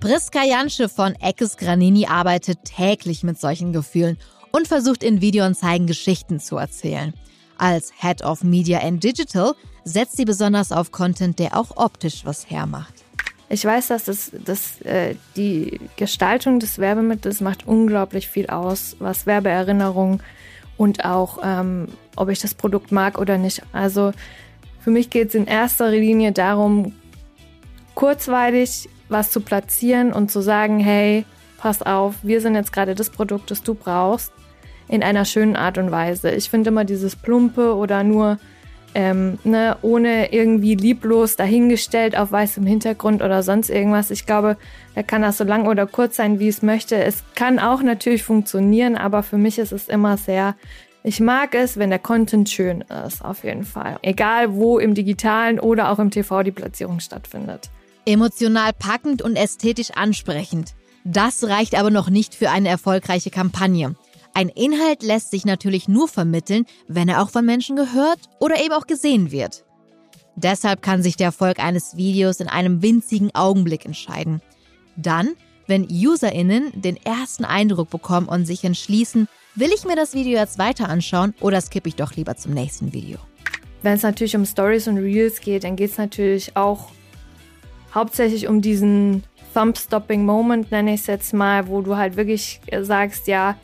Priska 0.00 0.44
Jansche 0.44 0.88
von 0.88 1.14
Eckes 1.16 1.56
Granini 1.56 2.06
arbeitet 2.06 2.64
täglich 2.64 3.22
mit 3.22 3.40
solchen 3.40 3.72
Gefühlen 3.72 4.18
und 4.52 4.68
versucht 4.68 5.02
in 5.02 5.20
Videoanzeigen 5.20 5.86
Geschichten 5.86 6.40
zu 6.40 6.56
erzählen. 6.56 7.14
Als 7.58 7.92
Head 7.98 8.22
of 8.22 8.42
Media 8.42 8.80
and 8.80 9.02
Digital 9.02 9.54
setzt 9.84 10.16
sie 10.16 10.24
besonders 10.24 10.72
auf 10.72 10.92
Content, 10.92 11.38
der 11.38 11.56
auch 11.56 11.76
optisch 11.76 12.24
was 12.24 12.50
hermacht. 12.50 12.94
Ich 13.48 13.64
weiß, 13.64 13.88
dass 13.88 14.04
das, 14.04 14.32
das, 14.44 14.80
äh, 14.82 15.14
die 15.36 15.80
Gestaltung 15.96 16.58
des 16.60 16.78
Werbemittels 16.78 17.40
macht 17.40 17.66
unglaublich 17.66 18.28
viel 18.28 18.48
aus, 18.48 18.96
was 18.98 19.24
Werbeerinnerung 19.24 20.20
und 20.76 21.04
auch, 21.04 21.38
ähm, 21.42 21.88
ob 22.16 22.28
ich 22.28 22.40
das 22.40 22.54
Produkt 22.54 22.92
mag 22.92 23.18
oder 23.18 23.38
nicht. 23.38 23.62
Also 23.72 24.12
für 24.80 24.90
mich 24.90 25.10
geht 25.10 25.28
es 25.28 25.34
in 25.34 25.46
erster 25.46 25.90
Linie 25.90 26.32
darum, 26.32 26.92
kurzweilig 27.94 28.88
was 29.08 29.30
zu 29.30 29.40
platzieren 29.40 30.12
und 30.12 30.30
zu 30.30 30.40
sagen, 30.40 30.80
hey, 30.80 31.24
pass 31.58 31.82
auf, 31.82 32.16
wir 32.22 32.40
sind 32.40 32.54
jetzt 32.54 32.72
gerade 32.72 32.94
das 32.94 33.10
Produkt, 33.10 33.50
das 33.50 33.62
du 33.62 33.74
brauchst, 33.74 34.32
in 34.88 35.02
einer 35.02 35.24
schönen 35.24 35.56
Art 35.56 35.78
und 35.78 35.90
Weise. 35.90 36.30
Ich 36.30 36.50
finde 36.50 36.70
immer 36.70 36.84
dieses 36.84 37.16
Plumpe 37.16 37.74
oder 37.74 38.04
nur 38.04 38.38
ähm, 38.96 39.38
ne, 39.44 39.76
ohne 39.82 40.32
irgendwie 40.32 40.74
lieblos 40.74 41.36
dahingestellt 41.36 42.16
auf 42.16 42.32
weißem 42.32 42.64
Hintergrund 42.64 43.22
oder 43.22 43.42
sonst 43.42 43.68
irgendwas. 43.68 44.10
Ich 44.10 44.24
glaube, 44.24 44.56
da 44.94 45.02
kann 45.02 45.20
das 45.20 45.36
so 45.36 45.44
lang 45.44 45.66
oder 45.66 45.86
kurz 45.86 46.16
sein, 46.16 46.40
wie 46.40 46.48
es 46.48 46.62
möchte. 46.62 46.96
Es 46.96 47.22
kann 47.34 47.58
auch 47.58 47.82
natürlich 47.82 48.22
funktionieren, 48.22 48.96
aber 48.96 49.22
für 49.22 49.36
mich 49.36 49.58
ist 49.58 49.72
es 49.72 49.88
immer 49.88 50.16
sehr 50.16 50.56
ich 51.08 51.20
mag 51.20 51.54
es, 51.54 51.76
wenn 51.76 51.90
der 51.90 52.00
Content 52.00 52.50
schön 52.50 52.80
ist, 53.06 53.24
auf 53.24 53.44
jeden 53.44 53.62
Fall. 53.62 53.96
Egal 54.02 54.54
wo 54.54 54.80
im 54.80 54.94
digitalen 54.94 55.60
oder 55.60 55.92
auch 55.92 56.00
im 56.00 56.10
TV 56.10 56.42
die 56.42 56.50
Platzierung 56.50 56.98
stattfindet. 56.98 57.70
Emotional 58.06 58.72
packend 58.72 59.22
und 59.22 59.36
ästhetisch 59.36 59.92
ansprechend. 59.92 60.74
Das 61.04 61.44
reicht 61.44 61.78
aber 61.78 61.90
noch 61.90 62.10
nicht 62.10 62.34
für 62.34 62.50
eine 62.50 62.70
erfolgreiche 62.70 63.30
Kampagne. 63.30 63.94
Ein 64.36 64.50
Inhalt 64.50 65.02
lässt 65.02 65.30
sich 65.30 65.44
natürlich 65.46 65.88
nur 65.88 66.08
vermitteln, 66.08 66.66
wenn 66.88 67.08
er 67.08 67.22
auch 67.22 67.30
von 67.30 67.46
Menschen 67.46 67.74
gehört 67.74 68.20
oder 68.38 68.62
eben 68.62 68.74
auch 68.74 68.86
gesehen 68.86 69.30
wird. 69.30 69.64
Deshalb 70.36 70.82
kann 70.82 71.02
sich 71.02 71.16
der 71.16 71.28
Erfolg 71.28 71.58
eines 71.58 71.96
Videos 71.96 72.40
in 72.40 72.48
einem 72.48 72.82
winzigen 72.82 73.34
Augenblick 73.34 73.86
entscheiden. 73.86 74.42
Dann, 74.96 75.30
wenn 75.66 75.88
UserInnen 75.90 76.70
den 76.74 76.98
ersten 76.98 77.46
Eindruck 77.46 77.88
bekommen 77.88 78.28
und 78.28 78.44
sich 78.44 78.62
entschließen, 78.62 79.26
Will 79.58 79.70
ich 79.74 79.86
mir 79.86 79.96
das 79.96 80.12
Video 80.12 80.38
jetzt 80.38 80.58
weiter 80.58 80.90
anschauen 80.90 81.32
oder 81.40 81.58
skippe 81.62 81.88
ich 81.88 81.96
doch 81.96 82.12
lieber 82.14 82.36
zum 82.36 82.52
nächsten 82.52 82.92
Video? 82.92 83.16
Wenn 83.80 83.94
es 83.94 84.02
natürlich 84.02 84.36
um 84.36 84.44
Stories 84.44 84.86
und 84.86 84.98
Reels 84.98 85.40
geht, 85.40 85.64
dann 85.64 85.76
geht 85.76 85.92
es 85.92 85.96
natürlich 85.96 86.54
auch 86.58 86.90
hauptsächlich 87.94 88.48
um 88.48 88.60
diesen 88.60 89.24
Thumb-Stopping 89.54 90.26
Moment, 90.26 90.70
nenne 90.72 90.92
ich 90.92 91.00
es 91.00 91.06
jetzt 91.06 91.32
mal, 91.32 91.68
wo 91.68 91.80
du 91.80 91.96
halt 91.96 92.18
wirklich 92.18 92.60
sagst, 92.82 93.28
ja, 93.28 93.56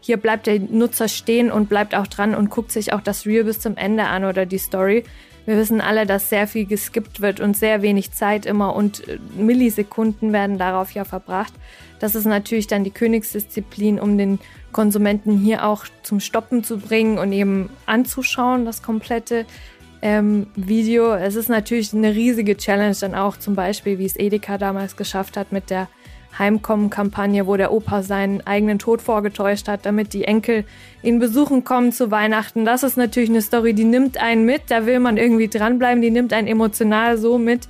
hier 0.00 0.16
bleibt 0.16 0.46
der 0.46 0.58
Nutzer 0.58 1.08
stehen 1.08 1.50
und 1.50 1.68
bleibt 1.68 1.94
auch 1.94 2.06
dran 2.06 2.34
und 2.34 2.50
guckt 2.50 2.72
sich 2.72 2.92
auch 2.92 3.00
das 3.00 3.26
Reel 3.26 3.44
bis 3.44 3.60
zum 3.60 3.76
Ende 3.76 4.04
an 4.04 4.24
oder 4.24 4.46
die 4.46 4.58
Story. 4.58 5.04
Wir 5.48 5.56
wissen 5.56 5.80
alle, 5.80 6.04
dass 6.04 6.28
sehr 6.28 6.46
viel 6.46 6.66
geskippt 6.66 7.22
wird 7.22 7.40
und 7.40 7.56
sehr 7.56 7.80
wenig 7.80 8.12
Zeit 8.12 8.44
immer 8.44 8.76
und 8.76 9.08
äh, 9.08 9.18
Millisekunden 9.34 10.32
werden 10.32 10.58
darauf 10.58 10.90
ja 10.92 11.04
verbracht. 11.04 11.54
Das 12.00 12.14
ist 12.14 12.26
natürlich 12.26 12.66
dann 12.66 12.84
die 12.84 12.90
Königsdisziplin, 12.90 13.98
um 13.98 14.18
den 14.18 14.40
Konsumenten 14.72 15.38
hier 15.38 15.66
auch 15.66 15.86
zum 16.02 16.20
Stoppen 16.20 16.64
zu 16.64 16.78
bringen 16.78 17.18
und 17.18 17.32
eben 17.32 17.70
anzuschauen, 17.86 18.66
das 18.66 18.82
komplette 18.82 19.46
ähm, 20.02 20.48
Video. 20.54 21.14
Es 21.14 21.34
ist 21.34 21.48
natürlich 21.48 21.94
eine 21.94 22.14
riesige 22.14 22.56
Challenge 22.56 22.96
dann 23.00 23.14
auch 23.14 23.36
zum 23.36 23.54
Beispiel, 23.54 23.98
wie 23.98 24.04
es 24.04 24.16
Edeka 24.16 24.58
damals 24.58 24.96
geschafft 24.96 25.36
hat 25.36 25.50
mit 25.50 25.70
der 25.70 25.88
Heimkommen-Kampagne, 26.36 27.46
wo 27.46 27.56
der 27.56 27.72
Opa 27.72 28.02
seinen 28.02 28.46
eigenen 28.46 28.78
Tod 28.78 29.02
vorgetäuscht 29.02 29.68
hat, 29.68 29.86
damit 29.86 30.12
die 30.12 30.24
Enkel 30.24 30.64
ihn 31.02 31.18
besuchen 31.18 31.64
kommen 31.64 31.92
zu 31.92 32.10
Weihnachten. 32.10 32.64
Das 32.64 32.82
ist 32.82 32.96
natürlich 32.96 33.30
eine 33.30 33.42
Story, 33.42 33.74
die 33.74 33.84
nimmt 33.84 34.18
einen 34.18 34.44
mit, 34.44 34.62
da 34.68 34.86
will 34.86 35.00
man 35.00 35.16
irgendwie 35.16 35.48
dranbleiben, 35.48 36.02
die 36.02 36.10
nimmt 36.10 36.32
einen 36.32 36.48
emotional 36.48 37.18
so 37.18 37.38
mit, 37.38 37.68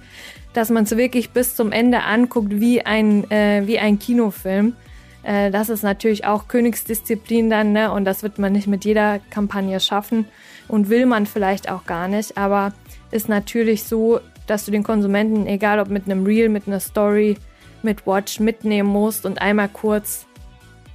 dass 0.53 0.71
man 0.71 0.85
es 0.85 0.97
wirklich 0.97 1.31
bis 1.31 1.57
zum 1.57 1.73
Ende 1.73 2.03
anguckt 2.03 2.61
wie 2.61 2.85
ein, 2.85 3.31
äh, 3.31 3.62
wie 3.66 3.79
ein 3.79 3.99
Kinofilm. 3.99 4.75
Äh, 5.23 5.51
das 5.51 5.68
ist 5.68 5.83
natürlich 5.83 6.25
auch 6.25 6.49
Königsdisziplin 6.49 7.51
dann, 7.51 7.73
ne? 7.73 7.92
Und 7.92 8.05
das 8.05 8.23
wird 8.23 8.38
man 8.38 8.53
nicht 8.53 8.66
mit 8.66 8.85
jeder 8.85 9.21
Kampagne 9.31 9.79
schaffen 9.81 10.27
und 10.68 10.88
will 10.88 11.07
man 11.07 11.27
vielleicht 11.27 11.71
auch 11.71 11.85
gar 11.85 12.09
nicht. 12.09 12.37
Aber 12.37 12.73
ist 13.11 13.29
natürlich 13.29 13.85
so, 13.85 14.21
dass 14.47 14.64
du 14.64 14.71
den 14.71 14.83
Konsumenten, 14.83 15.47
egal 15.47 15.81
ob 15.81 15.88
mit 15.88 16.07
einem 16.07 16.25
Reel, 16.25 16.49
mit 16.49 16.66
einer 16.66 16.81
Story, 16.81 17.37
mit 17.82 18.06
Watch 18.06 18.40
mitnehmen 18.40 18.88
musst 18.88 19.26
und 19.26 19.40
einmal 19.40 19.68
kurz 19.68 20.26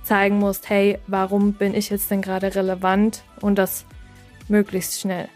zeigen 0.04 0.38
musst, 0.38 0.70
hey, 0.70 1.00
warum 1.08 1.54
bin 1.54 1.74
ich 1.74 1.90
jetzt 1.90 2.12
denn 2.12 2.22
gerade 2.22 2.54
relevant 2.56 3.24
und 3.42 3.56
das 3.56 3.86
möglichst 4.48 5.00
schnell. 5.00 5.30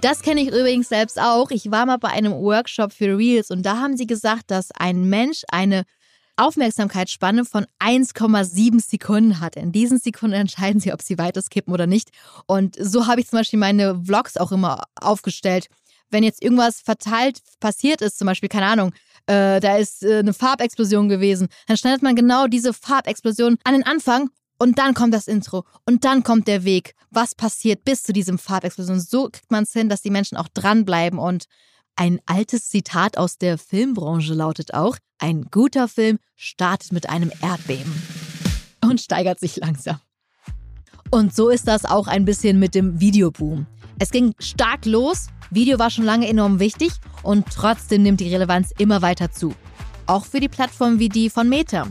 Das 0.00 0.22
kenne 0.22 0.40
ich 0.40 0.48
übrigens 0.48 0.88
selbst 0.88 1.20
auch. 1.20 1.50
Ich 1.50 1.70
war 1.70 1.84
mal 1.84 1.98
bei 1.98 2.08
einem 2.08 2.32
Workshop 2.32 2.92
für 2.92 3.18
Reels 3.18 3.50
und 3.50 3.64
da 3.64 3.78
haben 3.78 3.96
sie 3.96 4.06
gesagt, 4.06 4.50
dass 4.50 4.70
ein 4.72 5.08
Mensch 5.08 5.42
eine 5.50 5.84
Aufmerksamkeitsspanne 6.36 7.44
von 7.44 7.66
1,7 7.80 8.80
Sekunden 8.80 9.40
hat. 9.40 9.56
In 9.56 9.72
diesen 9.72 9.98
Sekunden 9.98 10.34
entscheiden 10.40 10.80
sie, 10.80 10.92
ob 10.92 11.02
sie 11.02 11.18
weiter 11.18 11.42
skippen 11.42 11.74
oder 11.74 11.86
nicht. 11.86 12.10
Und 12.46 12.76
so 12.80 13.06
habe 13.06 13.20
ich 13.20 13.28
zum 13.28 13.40
Beispiel 13.40 13.58
meine 13.58 14.02
Vlogs 14.02 14.38
auch 14.38 14.52
immer 14.52 14.84
aufgestellt. 14.98 15.66
Wenn 16.08 16.24
jetzt 16.24 16.42
irgendwas 16.42 16.80
verteilt 16.80 17.40
passiert 17.60 18.00
ist, 18.00 18.18
zum 18.18 18.26
Beispiel, 18.26 18.48
keine 18.48 18.66
Ahnung, 18.66 18.92
äh, 19.30 19.60
da 19.60 19.76
ist 19.76 20.02
äh, 20.02 20.18
eine 20.18 20.34
Farbexplosion 20.34 21.08
gewesen, 21.08 21.48
dann 21.68 21.76
schneidet 21.76 22.02
man 22.02 22.16
genau 22.16 22.48
diese 22.48 22.72
Farbexplosion 22.72 23.58
an 23.62 23.74
den 23.74 23.84
Anfang 23.84 24.30
und 24.58 24.78
dann 24.78 24.92
kommt 24.92 25.14
das 25.14 25.28
Intro 25.28 25.64
und 25.86 26.04
dann 26.04 26.24
kommt 26.24 26.48
der 26.48 26.64
Weg. 26.64 26.94
Was 27.10 27.34
passiert 27.34 27.84
bis 27.84 28.02
zu 28.02 28.12
diesem 28.12 28.38
Farbexplosion? 28.38 29.00
So 29.00 29.28
kriegt 29.30 29.50
man 29.50 29.62
es 29.62 29.72
hin, 29.72 29.88
dass 29.88 30.02
die 30.02 30.10
Menschen 30.10 30.36
auch 30.36 30.48
dranbleiben 30.48 31.18
und 31.18 31.44
ein 31.94 32.20
altes 32.26 32.68
Zitat 32.68 33.18
aus 33.18 33.38
der 33.38 33.56
Filmbranche 33.56 34.34
lautet 34.34 34.74
auch, 34.74 34.96
ein 35.18 35.46
guter 35.50 35.86
Film 35.86 36.18
startet 36.34 36.92
mit 36.92 37.08
einem 37.08 37.30
Erdbeben 37.40 37.92
und 38.82 39.00
steigert 39.00 39.38
sich 39.38 39.56
langsam. 39.56 40.00
Und 41.10 41.34
so 41.34 41.50
ist 41.50 41.68
das 41.68 41.84
auch 41.84 42.06
ein 42.06 42.24
bisschen 42.24 42.58
mit 42.58 42.74
dem 42.74 43.00
Videoboom. 43.00 43.66
Es 44.02 44.10
ging 44.10 44.34
stark 44.38 44.86
los, 44.86 45.26
Video 45.50 45.78
war 45.78 45.90
schon 45.90 46.06
lange 46.06 46.26
enorm 46.26 46.58
wichtig 46.58 46.90
und 47.22 47.44
trotzdem 47.54 48.02
nimmt 48.02 48.20
die 48.20 48.32
Relevanz 48.32 48.72
immer 48.78 49.02
weiter 49.02 49.30
zu. 49.30 49.54
Auch 50.06 50.24
für 50.24 50.40
die 50.40 50.48
Plattformen 50.48 50.98
wie 50.98 51.10
die 51.10 51.28
von 51.28 51.50
Meta. 51.50 51.86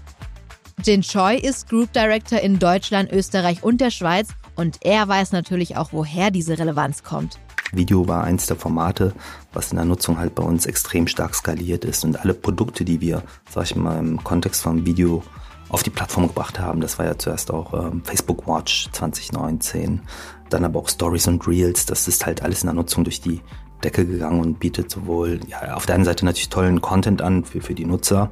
Jin 0.83 1.03
Choi 1.03 1.35
ist 1.35 1.69
Group 1.69 1.93
Director 1.93 2.39
in 2.39 2.57
Deutschland, 2.57 3.11
Österreich 3.11 3.61
und 3.61 3.79
der 3.79 3.91
Schweiz 3.91 4.29
und 4.55 4.77
er 4.81 5.07
weiß 5.07 5.33
natürlich 5.33 5.77
auch, 5.77 5.93
woher 5.93 6.31
diese 6.31 6.57
Relevanz 6.57 7.03
kommt. 7.03 7.37
Video 7.73 8.07
war 8.07 8.23
eins 8.23 8.47
der 8.47 8.55
Formate, 8.55 9.13
was 9.53 9.69
in 9.69 9.75
der 9.75 9.85
Nutzung 9.85 10.17
halt 10.17 10.33
bei 10.33 10.41
uns 10.41 10.65
extrem 10.65 11.05
stark 11.05 11.35
skaliert 11.35 11.85
ist. 11.85 12.03
Und 12.03 12.19
alle 12.19 12.33
Produkte, 12.33 12.83
die 12.85 13.01
wir, 13.01 13.21
sag 13.47 13.65
ich 13.65 13.75
mal, 13.75 13.99
im 13.99 14.23
Kontext 14.23 14.63
von 14.63 14.83
Video 14.87 15.21
auf 15.69 15.83
die 15.83 15.89
Plattform 15.89 16.27
gebracht 16.27 16.59
haben, 16.59 16.81
das 16.81 16.99
war 16.99 17.05
ja 17.05 17.17
zuerst 17.17 17.51
auch 17.51 17.73
ähm, 17.73 18.01
Facebook 18.03 18.47
Watch 18.47 18.89
2019, 18.91 20.01
dann 20.49 20.65
aber 20.65 20.79
auch 20.79 20.89
Stories 20.89 21.27
und 21.27 21.47
Reels, 21.47 21.85
das 21.85 22.07
ist 22.07 22.25
halt 22.25 22.43
alles 22.43 22.63
in 22.63 22.67
der 22.67 22.73
Nutzung 22.73 23.03
durch 23.03 23.21
die 23.21 23.41
Decke 23.83 24.05
gegangen 24.05 24.41
und 24.41 24.59
bietet 24.59 24.91
sowohl 24.91 25.39
ja, 25.47 25.75
auf 25.75 25.85
der 25.85 25.95
einen 25.95 26.05
Seite 26.05 26.25
natürlich 26.25 26.49
tollen 26.49 26.81
Content 26.81 27.21
an 27.21 27.45
für, 27.45 27.61
für 27.61 27.73
die 27.73 27.85
Nutzer 27.85 28.31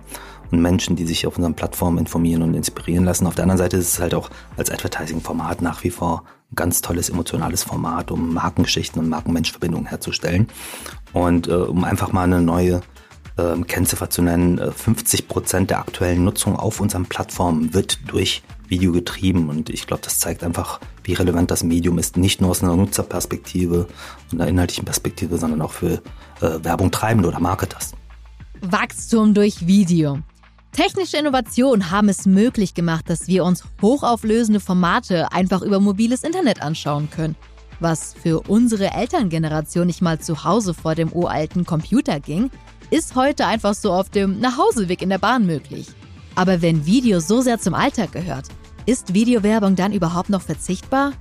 und 0.52 0.62
Menschen, 0.62 0.96
die 0.96 1.06
sich 1.06 1.28
auf 1.28 1.38
unseren 1.38 1.54
Plattformen 1.54 1.98
informieren 1.98 2.42
und 2.42 2.54
inspirieren 2.54 3.06
lassen. 3.06 3.28
Auf 3.28 3.36
der 3.36 3.44
anderen 3.44 3.58
Seite 3.58 3.78
ist 3.78 3.94
es 3.94 4.00
halt 4.00 4.14
auch 4.14 4.30
als 4.58 4.72
Advertising-Format 4.72 5.62
nach 5.62 5.84
wie 5.84 5.90
vor 5.90 6.24
ein 6.52 6.56
ganz 6.56 6.82
tolles 6.82 7.10
emotionales 7.10 7.64
Format, 7.64 8.12
um 8.12 8.34
Markengeschichten 8.34 9.02
und 9.02 9.10
Markenmenschverbindungen 9.10 9.88
herzustellen. 9.88 10.48
Und 11.14 11.48
äh, 11.48 11.54
um 11.54 11.84
einfach 11.84 12.12
mal 12.12 12.24
eine 12.24 12.42
neue 12.42 12.82
äh, 13.38 13.62
Kennziffer 13.64 14.10
zu 14.10 14.22
nennen, 14.22 14.58
äh, 14.58 14.72
50 14.72 15.28
Prozent 15.28 15.70
der 15.70 15.80
aktuellen 15.80 16.24
Nutzung 16.24 16.56
auf 16.56 16.80
unseren 16.80 17.06
Plattformen 17.06 17.74
wird 17.74 18.00
durch 18.12 18.44
Video 18.68 18.92
getrieben. 18.92 19.50
Und 19.50 19.70
ich 19.70 19.88
glaube, 19.88 20.04
das 20.04 20.20
zeigt 20.20 20.44
einfach, 20.44 20.80
wie 21.04 21.14
relevant 21.14 21.52
das 21.52 21.64
Medium 21.64 21.98
ist, 21.98 22.18
nicht 22.18 22.42
nur 22.42 22.52
aus 22.52 22.64
einer 22.64 22.76
Nutzerperspektive 22.76 23.88
und 24.32 24.42
einer 24.42 24.50
inhaltlichen 24.50 24.86
Perspektive, 24.86 25.38
sondern 25.38 25.62
auch 25.62 25.72
für 25.72 26.02
äh, 26.42 26.64
Werbung 26.64 26.92
treibende 26.92 27.30
oder 27.30 27.40
Marketers. 27.40 27.94
Wachstum 28.62 29.34
durch 29.34 29.68
Video. 29.68 30.20
Technische 30.72 31.18
Innovationen 31.18 31.90
haben 31.90 32.10
es 32.10 32.26
möglich 32.26 32.74
gemacht, 32.74 33.10
dass 33.10 33.28
wir 33.28 33.44
uns 33.46 33.64
hochauflösende 33.82 34.60
Formate 34.60 35.32
einfach 35.32 35.62
über 35.62 35.80
mobiles 35.80 36.24
Internet 36.24 36.62
anschauen 36.62 37.10
können. 37.10 37.36
Was 37.80 38.14
für 38.14 38.42
unsere 38.48 38.92
Elterngeneration 38.92 39.88
nicht 39.88 40.02
mal 40.02 40.20
zu 40.20 40.44
Hause 40.44 40.74
vor 40.74 40.96
dem 40.96 41.12
uralten 41.12 41.66
Computer 41.66 42.20
ging, 42.20 42.50
ist 42.90 43.16
heute 43.16 43.46
einfach 43.46 43.74
so 43.74 43.92
auf 43.92 44.10
dem 44.10 44.40
Nachhauseweg 44.40 45.02
in 45.02 45.10
der 45.10 45.18
Bahn 45.18 45.46
möglich. 45.46 45.88
Aber 46.36 46.62
wenn 46.62 46.86
Video 46.86 47.20
so 47.20 47.42
sehr 47.42 47.60
zum 47.60 47.74
Alltag 47.74 48.12
gehört, 48.12 48.48
ist 48.86 49.14
Videowerbung 49.14 49.76
dann 49.76 49.92
überhaupt 49.92 50.30
noch 50.30 50.42
verzichtbar? 50.42 51.12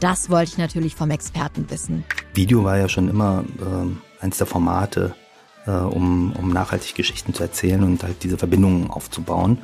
Das 0.00 0.30
wollte 0.30 0.52
ich 0.52 0.58
natürlich 0.58 0.94
vom 0.94 1.10
Experten 1.10 1.68
wissen. 1.70 2.04
Video 2.34 2.62
war 2.62 2.76
ja 2.76 2.88
schon 2.88 3.08
immer 3.08 3.44
äh, 3.58 4.22
eins 4.22 4.38
der 4.38 4.46
Formate, 4.46 5.14
äh, 5.66 5.70
um, 5.70 6.32
um 6.32 6.50
nachhaltig 6.52 6.94
Geschichten 6.94 7.34
zu 7.34 7.42
erzählen 7.42 7.82
und 7.82 8.02
halt 8.02 8.22
diese 8.22 8.38
Verbindungen 8.38 8.90
aufzubauen. 8.90 9.58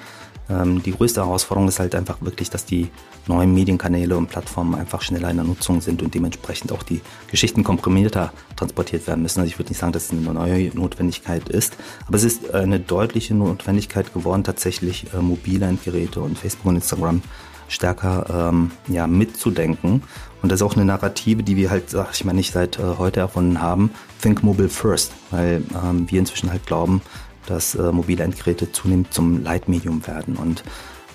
Ähm, 0.52 0.82
die 0.82 0.92
größte 0.92 1.24
Herausforderung 1.24 1.68
ist 1.68 1.80
halt 1.80 1.94
einfach 1.94 2.20
wirklich, 2.20 2.50
dass 2.50 2.64
die 2.64 2.88
neuen 3.26 3.54
Medienkanäle 3.54 4.16
und 4.16 4.28
Plattformen 4.28 4.74
einfach 4.74 5.00
schneller 5.00 5.30
in 5.30 5.36
der 5.36 5.46
Nutzung 5.46 5.80
sind 5.80 6.02
und 6.02 6.14
dementsprechend 6.14 6.72
auch 6.72 6.82
die 6.82 7.00
Geschichten 7.30 7.64
komprimierter 7.64 8.32
transportiert 8.56 9.06
werden 9.06 9.22
müssen. 9.22 9.40
Also 9.40 9.50
ich 9.50 9.58
würde 9.58 9.70
nicht 9.70 9.78
sagen, 9.78 9.92
dass 9.92 10.06
es 10.06 10.10
eine 10.10 10.20
neue 10.20 10.68
Notwendigkeit 10.74 11.48
ist, 11.48 11.76
aber 12.06 12.16
es 12.16 12.24
ist 12.24 12.52
eine 12.52 12.80
deutliche 12.80 13.34
Notwendigkeit 13.34 14.12
geworden, 14.12 14.44
tatsächlich 14.44 15.06
äh, 15.14 15.18
mobile 15.22 15.66
Endgeräte 15.66 16.20
und 16.20 16.38
Facebook 16.38 16.66
und 16.66 16.76
Instagram 16.76 17.22
stärker 17.68 18.50
ähm, 18.50 18.70
ja, 18.88 19.06
mitzudenken. 19.06 20.02
Und 20.42 20.50
das 20.50 20.60
ist 20.60 20.66
auch 20.66 20.76
eine 20.76 20.84
Narrative, 20.84 21.42
die 21.42 21.56
wir 21.56 21.70
halt, 21.70 21.90
sag 21.90 22.10
ich 22.12 22.24
mal, 22.24 22.32
nicht 22.32 22.52
seit 22.52 22.78
äh, 22.78 22.82
heute 22.98 23.20
erfunden 23.20 23.62
haben. 23.62 23.90
Think 24.20 24.42
Mobile 24.42 24.68
First, 24.68 25.12
weil 25.30 25.62
ähm, 25.82 26.10
wir 26.10 26.18
inzwischen 26.18 26.50
halt 26.50 26.66
glauben, 26.66 27.00
dass 27.46 27.74
äh, 27.74 27.92
mobile 27.92 28.24
Endgeräte 28.24 28.72
zunehmend 28.72 29.12
zum 29.12 29.42
Leitmedium 29.42 30.06
werden. 30.06 30.36
Und 30.36 30.62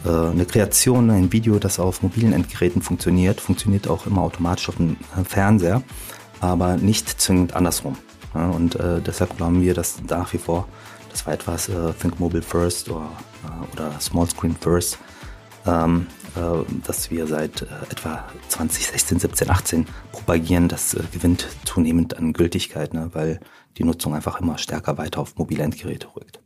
äh, 0.05 0.09
eine 0.09 0.45
Kreation, 0.45 1.09
ein 1.09 1.31
Video, 1.31 1.59
das 1.59 1.79
auf 1.79 2.03
mobilen 2.03 2.33
Endgeräten 2.33 2.81
funktioniert, 2.81 3.41
funktioniert 3.41 3.87
auch 3.87 4.05
immer 4.05 4.21
automatisch 4.21 4.69
auf 4.69 4.75
dem 4.75 4.97
äh, 5.15 5.23
Fernseher, 5.23 5.81
aber 6.39 6.77
nicht 6.77 7.21
zwingend 7.21 7.53
andersrum. 7.53 7.97
Ja, 8.33 8.49
und 8.49 8.75
äh, 8.75 9.01
deshalb 9.01 9.37
glauben 9.37 9.61
wir, 9.61 9.73
dass 9.73 10.01
nach 10.09 10.31
wie 10.33 10.37
vor, 10.37 10.67
das 11.11 11.25
war 11.25 11.33
etwas 11.33 11.69
äh, 11.69 11.93
Think 11.99 12.19
Mobile 12.19 12.43
First 12.43 12.89
oder, 12.89 13.09
äh, 13.45 13.73
oder 13.73 13.99
Small 13.99 14.29
Screen 14.29 14.55
First, 14.59 14.99
ähm, 15.65 16.07
äh, 16.37 16.63
dass 16.85 17.09
wir 17.09 17.27
seit 17.27 17.63
äh, 17.63 17.65
etwa 17.89 18.23
2016, 18.49 19.19
17, 19.19 19.49
18 19.49 19.85
propagieren, 20.11 20.67
das 20.67 20.93
äh, 20.93 21.01
gewinnt 21.11 21.47
zunehmend 21.65 22.17
an 22.17 22.33
Gültigkeit, 22.33 22.93
ne, 22.93 23.09
weil 23.13 23.39
die 23.77 23.83
Nutzung 23.83 24.13
einfach 24.13 24.39
immer 24.39 24.57
stärker 24.57 24.97
weiter 24.97 25.21
auf 25.21 25.35
mobile 25.37 25.63
Endgeräte 25.63 26.07
rückt. 26.15 26.39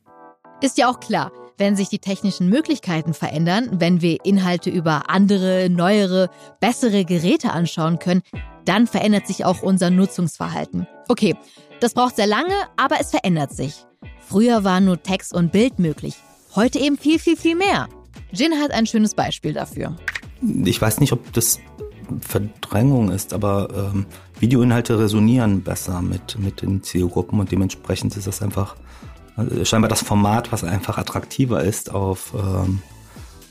Ist 0.62 0.78
ja 0.78 0.90
auch 0.90 1.00
klar, 1.00 1.32
wenn 1.58 1.76
sich 1.76 1.90
die 1.90 2.00
technischen 2.00 2.50
Möglichkeiten 2.50 3.14
verändern, 3.14 3.70
wenn 3.74 4.02
wir 4.02 4.24
Inhalte 4.24 4.70
über 4.70 5.10
andere, 5.10 5.70
neuere, 5.70 6.30
bessere 6.60 7.04
Geräte 7.04 7.52
anschauen 7.52 8.00
können, 8.00 8.22
dann 8.66 8.88
verändert 8.88 9.28
sich 9.28 9.44
auch 9.44 9.62
unser 9.62 9.90
Nutzungsverhalten. 9.90 10.88
Okay, 11.10 11.36
das 11.80 11.94
braucht 11.94 12.16
sehr 12.16 12.28
lange, 12.28 12.54
aber 12.78 13.02
es 13.02 13.10
verändert 13.10 13.52
sich. 13.52 13.86
Früher 14.20 14.64
waren 14.64 14.86
nur 14.86 15.02
Text 15.02 15.34
und 15.34 15.52
Bild 15.52 15.80
möglich, 15.80 16.16
heute 16.56 16.80
eben 16.80 16.98
viel, 16.98 17.20
viel, 17.20 17.36
viel 17.36 17.56
mehr. 17.56 17.90
Jin 18.32 18.54
hat 18.60 18.72
ein 18.72 18.86
schönes 18.86 19.13
Beispiel 19.13 19.54
dafür. 19.54 19.96
Ich 20.65 20.82
weiß 20.82 21.00
nicht, 21.00 21.13
ob 21.13 21.32
das 21.34 21.60
Verdrängung 22.22 23.12
ist, 23.12 23.34
aber 23.34 23.91
ähm, 23.94 24.06
Videoinhalte 24.39 25.00
resonieren 25.00 25.62
besser 25.62 26.02
mit, 26.02 26.38
mit 26.39 26.62
den 26.62 26.84
Zielgruppen 26.84 27.39
und 27.39 27.52
dementsprechend 27.52 28.17
ist 28.17 28.28
das 28.28 28.41
einfach 28.41 28.76
also 29.36 29.63
scheinbar 29.65 29.89
das 29.89 30.02
Format, 30.02 30.52
was 30.52 30.63
einfach 30.63 30.98
attraktiver 30.98 31.63
ist 31.63 31.94
auf 31.94 32.34
ähm, 32.36 32.82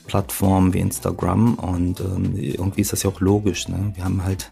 Plattformen 0.07 0.73
wie 0.73 0.79
Instagram 0.79 1.55
und 1.55 1.99
ähm, 2.01 2.35
irgendwie 2.35 2.81
ist 2.81 2.91
das 2.91 3.03
ja 3.03 3.09
auch 3.09 3.21
logisch. 3.21 3.67
Ne? 3.67 3.93
Wir 3.95 4.03
haben 4.03 4.23
halt 4.23 4.51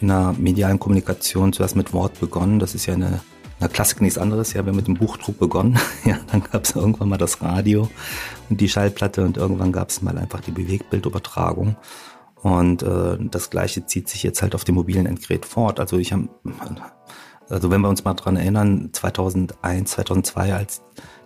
in 0.00 0.08
der 0.08 0.34
medialen 0.38 0.78
Kommunikation 0.78 1.52
zuerst 1.52 1.76
mit 1.76 1.92
Wort 1.92 2.20
begonnen. 2.20 2.58
Das 2.58 2.74
ist 2.74 2.86
ja 2.86 2.94
eine, 2.94 3.20
eine 3.60 3.68
Klassik 3.68 4.00
nichts 4.00 4.18
anderes. 4.18 4.52
Ja, 4.52 4.64
wir 4.64 4.70
haben 4.70 4.76
mit 4.76 4.86
dem 4.86 4.94
Buchdruck 4.94 5.38
begonnen. 5.38 5.78
ja, 6.04 6.18
dann 6.30 6.42
gab 6.42 6.64
es 6.64 6.74
irgendwann 6.74 7.08
mal 7.08 7.18
das 7.18 7.42
Radio 7.42 7.88
und 8.48 8.60
die 8.60 8.68
Schallplatte 8.68 9.24
und 9.24 9.36
irgendwann 9.36 9.72
gab 9.72 9.90
es 9.90 10.02
mal 10.02 10.18
einfach 10.18 10.40
die 10.40 10.50
Bewegtbildübertragung. 10.50 11.76
Und 12.42 12.82
äh, 12.82 13.18
das 13.20 13.50
gleiche 13.50 13.84
zieht 13.84 14.08
sich 14.08 14.22
jetzt 14.22 14.40
halt 14.40 14.54
auf 14.54 14.64
dem 14.64 14.76
mobilen 14.76 15.06
Endgerät 15.06 15.44
fort. 15.44 15.78
Also 15.78 15.98
ich 15.98 16.12
habe, 16.12 16.28
also 17.48 17.70
wenn 17.70 17.82
wir 17.82 17.88
uns 17.88 18.04
mal 18.04 18.14
dran 18.14 18.36
erinnern, 18.36 18.90
2001, 18.92 19.90
2002, 19.90 20.54
als 20.54 20.82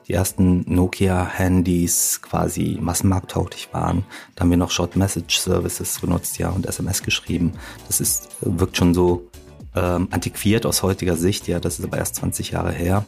die 0.08 0.12
ersten 0.12 0.64
Nokia-Handys 0.66 2.20
quasi 2.20 2.78
massenmarkttauglich 2.80 3.68
waren, 3.72 4.04
da 4.34 4.42
haben 4.42 4.50
wir 4.50 4.56
noch 4.56 4.72
Short 4.72 4.96
Message 4.96 5.38
Services 5.38 6.00
genutzt, 6.00 6.36
ja, 6.38 6.50
und 6.50 6.66
SMS 6.66 7.02
geschrieben. 7.02 7.52
Das 7.86 8.00
ist 8.00 8.28
wirkt 8.40 8.76
schon 8.76 8.92
so 8.92 9.30
ähm, 9.74 10.08
antiquiert 10.10 10.66
aus 10.66 10.82
heutiger 10.82 11.16
Sicht, 11.16 11.48
ja, 11.48 11.60
das 11.60 11.78
ist 11.78 11.84
aber 11.84 11.98
erst 11.98 12.16
20 12.16 12.50
Jahre 12.50 12.72
her. 12.72 13.04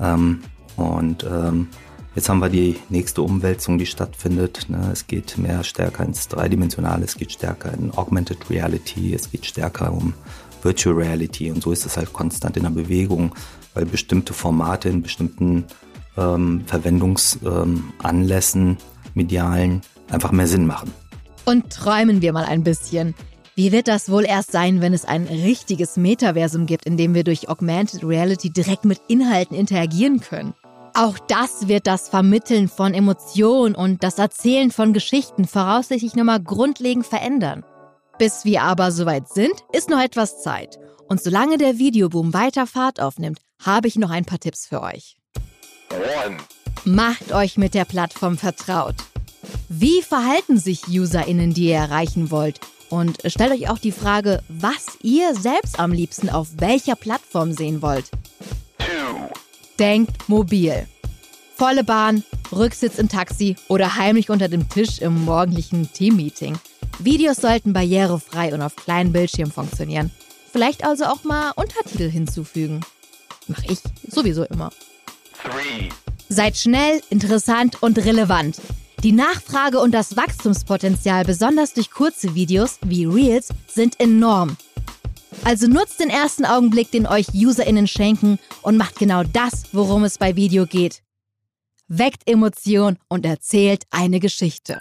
Ähm, 0.00 0.42
und 0.76 1.24
ähm, 1.24 1.68
Jetzt 2.14 2.28
haben 2.28 2.40
wir 2.40 2.50
die 2.50 2.76
nächste 2.90 3.22
Umwälzung, 3.22 3.78
die 3.78 3.86
stattfindet. 3.86 4.66
Ne? 4.68 4.90
Es 4.92 5.06
geht 5.06 5.38
mehr 5.38 5.64
stärker 5.64 6.04
ins 6.04 6.28
Dreidimensionale, 6.28 7.04
es 7.04 7.16
geht 7.16 7.32
stärker 7.32 7.72
in 7.72 7.90
Augmented 7.92 8.50
Reality, 8.50 9.14
es 9.14 9.30
geht 9.30 9.46
stärker 9.46 9.90
um 9.90 10.12
Virtual 10.62 10.94
Reality 10.94 11.50
und 11.50 11.62
so 11.62 11.72
ist 11.72 11.86
es 11.86 11.96
halt 11.96 12.12
konstant 12.12 12.58
in 12.58 12.64
der 12.64 12.70
Bewegung, 12.70 13.34
weil 13.72 13.86
bestimmte 13.86 14.34
Formate 14.34 14.90
in 14.90 15.00
bestimmten 15.00 15.64
ähm, 16.18 16.64
Verwendungsanlässen, 16.66 18.68
ähm, 18.68 18.76
medialen, 19.14 19.80
einfach 20.10 20.32
mehr 20.32 20.48
Sinn 20.48 20.66
machen. 20.66 20.92
Und 21.46 21.70
träumen 21.70 22.20
wir 22.20 22.34
mal 22.34 22.44
ein 22.44 22.62
bisschen. 22.62 23.14
Wie 23.54 23.70
wird 23.70 23.86
das 23.86 24.10
wohl 24.10 24.24
erst 24.24 24.50
sein, 24.50 24.80
wenn 24.80 24.94
es 24.94 25.04
ein 25.04 25.26
richtiges 25.26 25.96
Metaversum 25.96 26.64
gibt, 26.64 26.86
in 26.86 26.96
dem 26.96 27.14
wir 27.14 27.22
durch 27.22 27.50
Augmented 27.50 28.02
Reality 28.02 28.50
direkt 28.50 28.86
mit 28.86 28.98
Inhalten 29.08 29.54
interagieren 29.54 30.20
können? 30.20 30.54
Auch 30.94 31.18
das 31.18 31.68
wird 31.68 31.86
das 31.86 32.08
Vermitteln 32.08 32.68
von 32.68 32.94
Emotionen 32.94 33.74
und 33.74 34.02
das 34.02 34.18
Erzählen 34.18 34.70
von 34.70 34.94
Geschichten 34.94 35.46
voraussichtlich 35.46 36.14
nochmal 36.14 36.42
grundlegend 36.42 37.06
verändern. 37.06 37.64
Bis 38.18 38.44
wir 38.44 38.62
aber 38.62 38.90
soweit 38.90 39.28
sind, 39.28 39.54
ist 39.72 39.90
noch 39.90 40.00
etwas 40.00 40.42
Zeit. 40.42 40.78
Und 41.08 41.22
solange 41.22 41.58
der 41.58 41.78
Videoboom 41.78 42.32
weiter 42.32 42.66
Fahrt 42.66 43.00
aufnimmt, 43.00 43.40
habe 43.62 43.88
ich 43.88 43.96
noch 43.96 44.10
ein 44.10 44.24
paar 44.24 44.38
Tipps 44.38 44.66
für 44.66 44.82
euch. 44.82 45.16
Macht 46.84 47.32
euch 47.32 47.58
mit 47.58 47.74
der 47.74 47.84
Plattform 47.84 48.38
vertraut. 48.38 48.96
Wie 49.68 50.00
verhalten 50.02 50.58
sich 50.58 50.88
UserInnen, 50.88 51.52
die 51.52 51.68
ihr 51.68 51.76
erreichen 51.76 52.30
wollt? 52.30 52.60
Und 52.92 53.20
stellt 53.24 53.52
euch 53.52 53.70
auch 53.70 53.78
die 53.78 53.90
Frage, 53.90 54.42
was 54.50 54.98
ihr 55.02 55.34
selbst 55.34 55.80
am 55.80 55.92
liebsten 55.92 56.28
auf 56.28 56.48
welcher 56.58 56.94
Plattform 56.94 57.54
sehen 57.54 57.80
wollt. 57.80 58.10
Denkt 59.78 60.28
mobil. 60.28 60.86
Volle 61.56 61.84
Bahn, 61.84 62.22
Rücksitz 62.52 62.98
im 62.98 63.08
Taxi 63.08 63.56
oder 63.68 63.96
heimlich 63.96 64.28
unter 64.28 64.48
dem 64.48 64.68
Tisch 64.68 64.98
im 64.98 65.24
morgendlichen 65.24 65.90
Teammeeting. 65.90 66.58
Videos 66.98 67.38
sollten 67.38 67.72
barrierefrei 67.72 68.52
und 68.52 68.60
auf 68.60 68.76
kleinen 68.76 69.10
Bildschirmen 69.10 69.52
funktionieren. 69.52 70.10
Vielleicht 70.52 70.84
also 70.84 71.06
auch 71.06 71.24
mal 71.24 71.52
Untertitel 71.52 72.10
hinzufügen. 72.10 72.82
Mach 73.46 73.64
ich 73.64 73.78
sowieso 74.06 74.44
immer. 74.44 74.70
Three. 75.42 75.88
Seid 76.28 76.58
schnell, 76.58 77.00
interessant 77.08 77.82
und 77.82 77.96
relevant. 78.04 78.60
Die 79.02 79.10
Nachfrage 79.10 79.80
und 79.80 79.92
das 79.92 80.16
Wachstumspotenzial, 80.16 81.24
besonders 81.24 81.74
durch 81.74 81.90
kurze 81.90 82.36
Videos 82.36 82.78
wie 82.82 83.04
Reels, 83.04 83.48
sind 83.66 83.98
enorm. 83.98 84.56
Also 85.42 85.66
nutzt 85.66 85.98
den 85.98 86.08
ersten 86.08 86.44
Augenblick, 86.44 86.92
den 86.92 87.08
euch 87.08 87.26
UserInnen 87.34 87.88
schenken 87.88 88.38
und 88.62 88.76
macht 88.76 89.00
genau 89.00 89.24
das, 89.24 89.64
worum 89.72 90.04
es 90.04 90.18
bei 90.18 90.36
Video 90.36 90.66
geht. 90.66 91.02
Weckt 91.88 92.30
Emotion 92.30 92.96
und 93.08 93.26
erzählt 93.26 93.82
eine 93.90 94.20
Geschichte. 94.20 94.78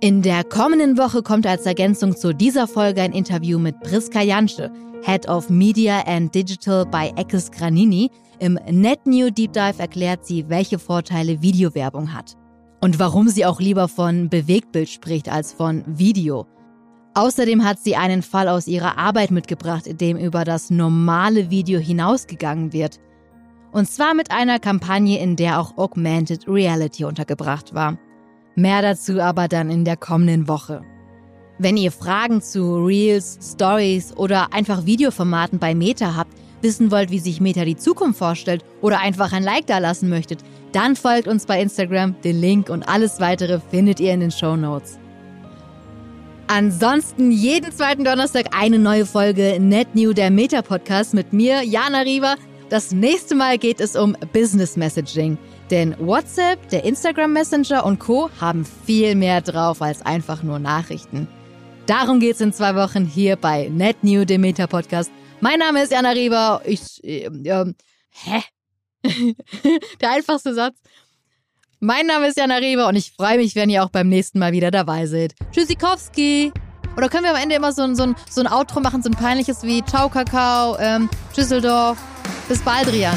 In 0.00 0.22
der 0.22 0.42
kommenden 0.42 0.98
Woche 0.98 1.22
kommt 1.22 1.46
als 1.46 1.66
Ergänzung 1.66 2.16
zu 2.16 2.34
dieser 2.34 2.66
Folge 2.66 3.02
ein 3.02 3.12
Interview 3.12 3.60
mit 3.60 3.78
Priska 3.78 4.22
Jansche, 4.22 4.72
Head 5.04 5.28
of 5.28 5.48
Media 5.50 6.02
and 6.06 6.34
Digital 6.34 6.84
bei 6.84 7.12
Eckes 7.16 7.52
Granini. 7.52 8.10
Im 8.42 8.58
NetNew 8.68 9.30
Deep 9.30 9.52
Dive 9.52 9.78
erklärt 9.78 10.26
sie, 10.26 10.48
welche 10.48 10.80
Vorteile 10.80 11.42
Videowerbung 11.42 12.12
hat 12.12 12.36
und 12.80 12.98
warum 12.98 13.28
sie 13.28 13.46
auch 13.46 13.60
lieber 13.60 13.86
von 13.86 14.30
Bewegtbild 14.30 14.88
spricht 14.88 15.28
als 15.28 15.52
von 15.52 15.84
Video. 15.86 16.48
Außerdem 17.14 17.64
hat 17.64 17.78
sie 17.78 17.94
einen 17.94 18.20
Fall 18.20 18.48
aus 18.48 18.66
ihrer 18.66 18.98
Arbeit 18.98 19.30
mitgebracht, 19.30 19.86
in 19.86 19.96
dem 19.96 20.16
über 20.16 20.42
das 20.42 20.70
normale 20.70 21.50
Video 21.50 21.78
hinausgegangen 21.78 22.72
wird. 22.72 22.98
Und 23.70 23.88
zwar 23.88 24.12
mit 24.12 24.32
einer 24.32 24.58
Kampagne, 24.58 25.20
in 25.20 25.36
der 25.36 25.60
auch 25.60 25.78
Augmented 25.78 26.48
Reality 26.48 27.04
untergebracht 27.04 27.74
war. 27.74 27.96
Mehr 28.56 28.82
dazu 28.82 29.20
aber 29.20 29.46
dann 29.46 29.70
in 29.70 29.84
der 29.84 29.96
kommenden 29.96 30.48
Woche. 30.48 30.82
Wenn 31.60 31.76
ihr 31.76 31.92
Fragen 31.92 32.42
zu 32.42 32.84
Reels, 32.84 33.38
Stories 33.40 34.16
oder 34.16 34.52
einfach 34.52 34.84
Videoformaten 34.84 35.60
bei 35.60 35.76
Meta 35.76 36.16
habt, 36.16 36.41
wissen 36.62 36.90
wollt, 36.90 37.10
wie 37.10 37.18
sich 37.18 37.40
Meta 37.40 37.64
die 37.64 37.76
Zukunft 37.76 38.18
vorstellt 38.18 38.64
oder 38.80 39.00
einfach 39.00 39.32
ein 39.32 39.42
Like 39.42 39.66
da 39.66 39.78
lassen 39.78 40.08
möchtet, 40.08 40.40
dann 40.72 40.96
folgt 40.96 41.28
uns 41.28 41.46
bei 41.46 41.60
Instagram. 41.60 42.14
Den 42.22 42.40
Link 42.40 42.68
und 42.68 42.88
alles 42.88 43.20
weitere 43.20 43.60
findet 43.70 44.00
ihr 44.00 44.12
in 44.12 44.20
den 44.20 44.30
Show 44.30 44.56
Notes. 44.56 44.98
Ansonsten 46.46 47.30
jeden 47.30 47.72
zweiten 47.72 48.04
Donnerstag 48.04 48.46
eine 48.54 48.78
neue 48.78 49.06
Folge 49.06 49.58
Net 49.60 49.94
New, 49.94 50.12
der 50.12 50.30
Meta-Podcast 50.30 51.14
mit 51.14 51.32
mir, 51.32 51.62
Jana 51.62 52.00
Rieber. 52.00 52.36
Das 52.68 52.92
nächste 52.92 53.34
Mal 53.34 53.58
geht 53.58 53.80
es 53.80 53.96
um 53.96 54.16
Business 54.32 54.76
Messaging. 54.76 55.38
Denn 55.70 55.94
WhatsApp, 55.98 56.68
der 56.68 56.84
Instagram 56.84 57.32
Messenger 57.32 57.86
und 57.86 57.98
Co. 57.98 58.28
haben 58.40 58.66
viel 58.86 59.14
mehr 59.14 59.40
drauf 59.40 59.80
als 59.80 60.04
einfach 60.04 60.42
nur 60.42 60.58
Nachrichten. 60.58 61.28
Darum 61.86 62.20
geht's 62.20 62.40
in 62.40 62.52
zwei 62.52 62.74
Wochen 62.74 63.06
hier 63.06 63.36
bei 63.36 63.68
Net 63.70 64.04
New, 64.04 64.24
dem 64.24 64.42
Meta-Podcast. 64.42 65.10
Mein 65.42 65.58
Name 65.58 65.82
ist 65.82 65.90
Jana 65.90 66.10
Rieber. 66.10 66.62
Ich, 66.64 67.02
äh, 67.02 67.24
äh, 67.24 67.74
hä? 68.10 68.42
der 70.00 70.10
einfachste 70.12 70.54
Satz. 70.54 70.76
Mein 71.80 72.06
Name 72.06 72.28
ist 72.28 72.38
Jana 72.38 72.58
Rewe 72.58 72.86
und 72.86 72.94
ich 72.94 73.10
freue 73.10 73.38
mich, 73.38 73.56
wenn 73.56 73.68
ihr 73.68 73.82
auch 73.82 73.90
beim 73.90 74.08
nächsten 74.08 74.38
Mal 74.38 74.52
wieder 74.52 74.70
dabei 74.70 75.06
seid. 75.06 75.34
Tschüssikowski! 75.50 76.52
Oder 76.96 77.08
können 77.08 77.24
wir 77.24 77.30
am 77.30 77.42
Ende 77.42 77.56
immer 77.56 77.72
so 77.72 77.82
ein, 77.82 77.96
so 77.96 78.04
ein, 78.04 78.14
so 78.30 78.40
ein 78.40 78.46
Outro 78.46 78.78
machen, 78.78 79.02
so 79.02 79.10
ein 79.10 79.16
peinliches 79.16 79.64
wie 79.64 79.84
Ciao 79.84 80.08
Kakao, 80.08 80.78
ähm, 80.78 81.10
Düsseldorf. 81.36 81.98
Bis 82.48 82.60
bald, 82.60 82.92
Rian. 82.92 83.16